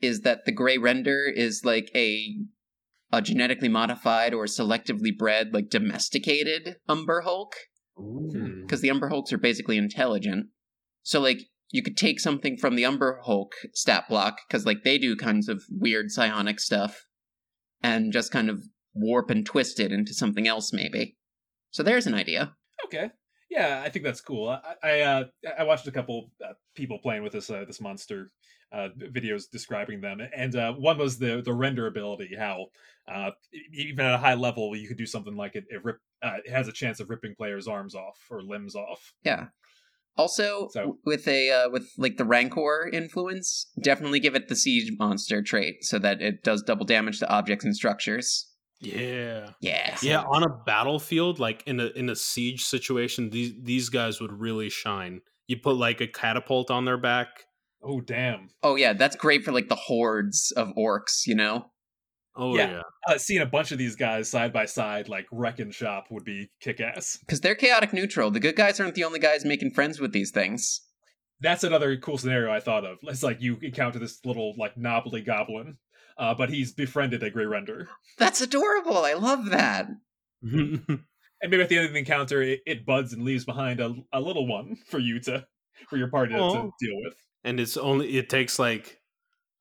[0.00, 2.36] is that the Grey Render is like a
[3.12, 7.54] a genetically modified or selectively bred, like domesticated Umber Hulk.
[8.62, 10.48] Because the Umber Hulks are basically intelligent.
[11.02, 14.98] So like you could take something from the Umber Hulk stat block because like they
[14.98, 17.06] do kinds of weird psionic stuff,
[17.82, 21.16] and just kind of warp and twist it into something else maybe.
[21.70, 22.54] So there's an idea.
[22.86, 23.10] Okay.
[23.48, 24.48] Yeah, I think that's cool.
[24.48, 25.24] I I, uh,
[25.58, 28.30] I watched a couple uh, people playing with this uh, this monster
[28.72, 32.34] uh, videos describing them, and uh, one was the the render ability.
[32.36, 32.66] How
[33.08, 33.30] uh,
[33.72, 35.64] even at a high level, you could do something like it.
[35.68, 39.14] It, rip, uh, it has a chance of ripping players' arms off or limbs off.
[39.22, 39.46] Yeah.
[40.18, 44.90] Also, So- with a uh, with like the Rancor influence, definitely give it the siege
[44.98, 48.50] monster trait so that it does double damage to objects and structures.
[48.80, 49.50] Yeah.
[49.60, 49.96] Yeah.
[50.02, 54.32] Yeah, on a battlefield, like in a in a siege situation, these these guys would
[54.32, 55.22] really shine.
[55.48, 57.28] You put like a catapult on their back.
[57.82, 58.48] Oh damn!
[58.62, 61.70] Oh yeah, that's great for like the hordes of orcs, you know?
[62.34, 62.70] Oh Yeah.
[62.70, 62.82] yeah.
[63.08, 66.50] Uh, seeing a bunch of these guys side by side, like wrecking shop, would be
[66.60, 67.16] kick ass.
[67.20, 68.30] Because they're chaotic neutral.
[68.30, 70.82] The good guys aren't the only guys making friends with these things.
[71.40, 72.98] That's another cool scenario I thought of.
[73.04, 75.78] It's like you encounter this little like knobbly goblin,
[76.18, 77.88] uh, but he's befriended a Grey Render,
[78.18, 78.98] That's adorable.
[78.98, 79.88] I love that.
[80.42, 81.04] and
[81.42, 84.20] maybe at the end of the encounter, it, it buds and leaves behind a, a
[84.20, 85.46] little one for you to
[85.88, 87.14] for your party to, to deal with.
[87.44, 89.00] and it's only it takes like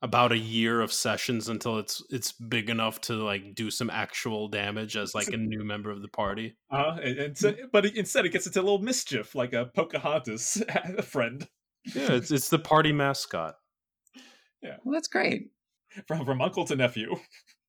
[0.02, 4.48] about a year of sessions until it's it's big enough to like do some actual
[4.48, 6.56] damage as like a new member of the party.
[6.72, 10.64] Uh, and, and so, but instead, it gets into a little mischief, like a Pocahontas
[11.04, 11.48] friend
[11.94, 13.56] Yeah, it's it's the party mascot.
[14.62, 15.50] Yeah, well, that's great.
[16.08, 17.16] From from uncle to nephew.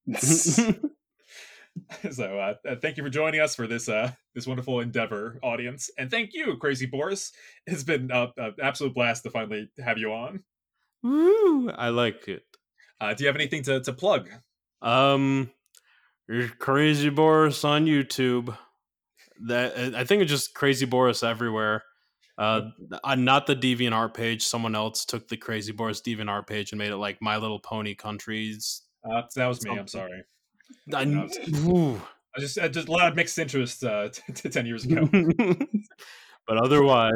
[2.11, 5.91] so uh, uh, thank you for joining us for this uh this wonderful endeavor audience
[5.99, 7.33] and thank you crazy boris
[7.67, 10.43] it's been uh, an absolute blast to finally have you on
[11.03, 11.71] Woo!
[11.71, 12.45] I like it.
[12.99, 14.31] uh do you have anything to, to plug
[14.81, 15.51] Um,
[16.29, 18.57] there's Crazy Boris on YouTube.
[19.47, 21.85] That I think it's just Crazy Boris everywhere.
[22.39, 22.71] Uh,
[23.03, 24.43] uh, not the DeviantArt page.
[24.43, 27.95] Someone else took the Crazy Boris DeviantArt page and made it like My Little Pony
[27.95, 28.83] countries.
[29.11, 30.23] uh that was me i'm sorry
[30.93, 31.29] I, No.
[32.37, 35.09] I just I just a lot of mixed interests uh t- t- 10 years ago
[36.47, 37.13] but otherwise,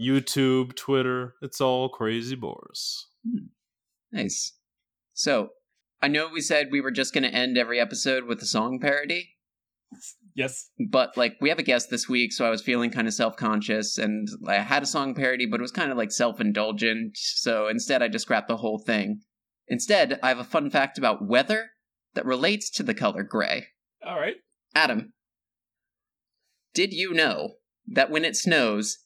[0.00, 3.06] YouTube, Twitter, it's all Crazy Boris.
[4.10, 4.54] Nice.
[5.14, 5.50] So,
[6.00, 8.80] I know we said we were just going to end every episode with a song
[8.80, 9.36] parody,
[10.34, 13.14] yes but like we have a guest this week, so I was feeling kind of
[13.14, 16.40] self conscious and I had a song parody, but it was kind of like self
[16.40, 17.16] indulgent.
[17.16, 19.20] So instead, I just scrapped the whole thing.
[19.68, 21.70] Instead, I have a fun fact about weather
[22.14, 23.66] that relates to the color gray.
[24.06, 24.36] all right
[24.74, 25.12] Adam,
[26.74, 27.54] did you know
[27.86, 28.98] that when it snows,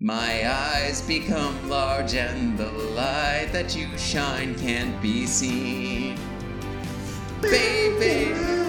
[0.00, 6.18] my eyes become large and the light that you shine can't be seen?
[7.42, 8.59] Baby,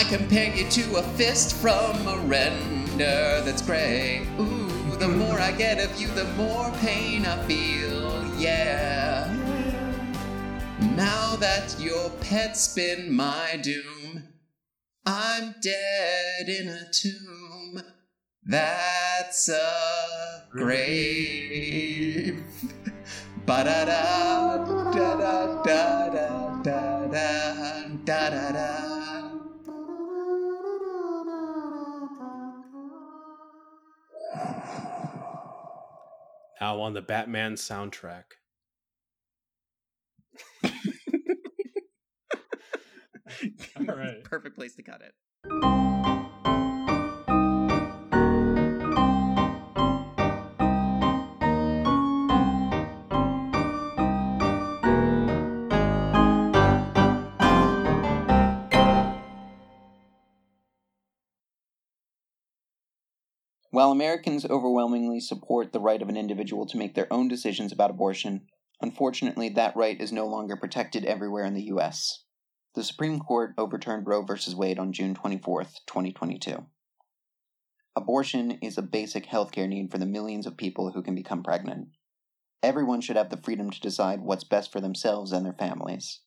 [0.00, 4.26] I compare you to a fist from a render that's gray.
[4.38, 9.28] Ooh, the more I get of you, the more pain I feel, yeah.
[10.96, 14.26] Now that your pet's been my doom,
[15.04, 17.82] I'm dead in a tomb.
[18.42, 22.42] That's a grave.
[23.44, 28.89] Ba da da da da da da da da da
[36.60, 38.24] Now on the Batman soundtrack.
[43.88, 45.14] all right Perfect place to cut it.
[63.72, 67.90] While Americans overwhelmingly support the right of an individual to make their own decisions about
[67.90, 68.48] abortion,
[68.80, 72.24] unfortunately that right is no longer protected everywhere in the U.S.
[72.74, 74.34] The Supreme Court overturned Roe v.
[74.56, 76.66] Wade on June 24, 2022.
[77.94, 81.88] Abortion is a basic healthcare need for the millions of people who can become pregnant.
[82.64, 86.20] Everyone should have the freedom to decide what's best for themselves and their families,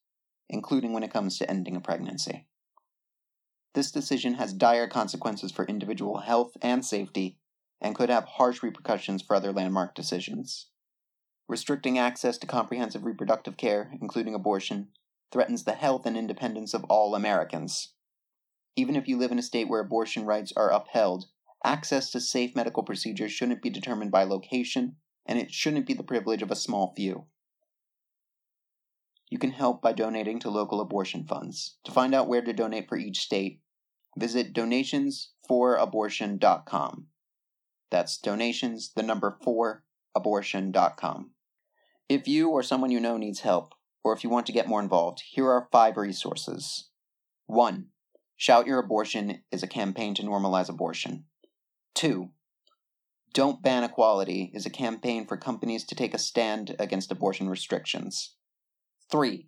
[0.49, 2.47] including when it comes to ending a pregnancy.
[3.73, 7.39] This decision has dire consequences for individual health and safety
[7.81, 10.67] and could have harsh repercussions for other landmark decisions.
[11.49, 14.89] Restricting access to comprehensive reproductive care, including abortion,
[15.31, 17.93] threatens the health and independence of all Americans.
[18.75, 21.25] Even if you live in a state where abortion rights are upheld,
[21.63, 26.03] access to safe medical procedures shouldn't be determined by location, and it shouldn't be the
[26.03, 27.25] privilege of a small few.
[29.29, 31.77] You can help by donating to local abortion funds.
[31.85, 33.61] To find out where to donate for each state,
[34.17, 37.07] visit donationsforabortion.com.
[37.91, 39.83] That's donations, the number 4,
[40.15, 41.31] abortion.com.
[42.09, 44.81] If you or someone you know needs help, or if you want to get more
[44.81, 46.89] involved, here are five resources.
[47.47, 47.87] 1.
[48.35, 51.25] Shout Your Abortion is a campaign to normalize abortion.
[51.95, 52.29] 2.
[53.33, 58.35] Don't Ban Equality is a campaign for companies to take a stand against abortion restrictions.
[59.11, 59.47] 3.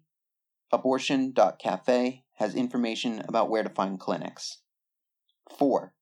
[0.72, 4.60] Abortion.cafe has information about where to find clinics.
[5.58, 5.94] 4.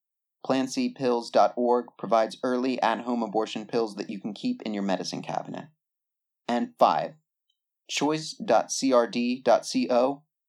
[0.46, 5.68] PlanCpills.org provides early at home abortion pills that you can keep in your medicine cabinet.
[6.46, 7.14] And 5.
[7.88, 8.62] Choice.crd.co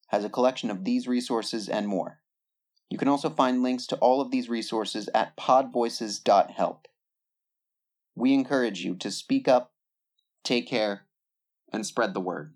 [0.07, 2.19] has a collection of these resources and more.
[2.89, 6.87] You can also find links to all of these resources at podvoices.help.
[8.15, 9.73] We encourage you to speak up,
[10.43, 11.05] take care,
[11.71, 12.54] and spread the word.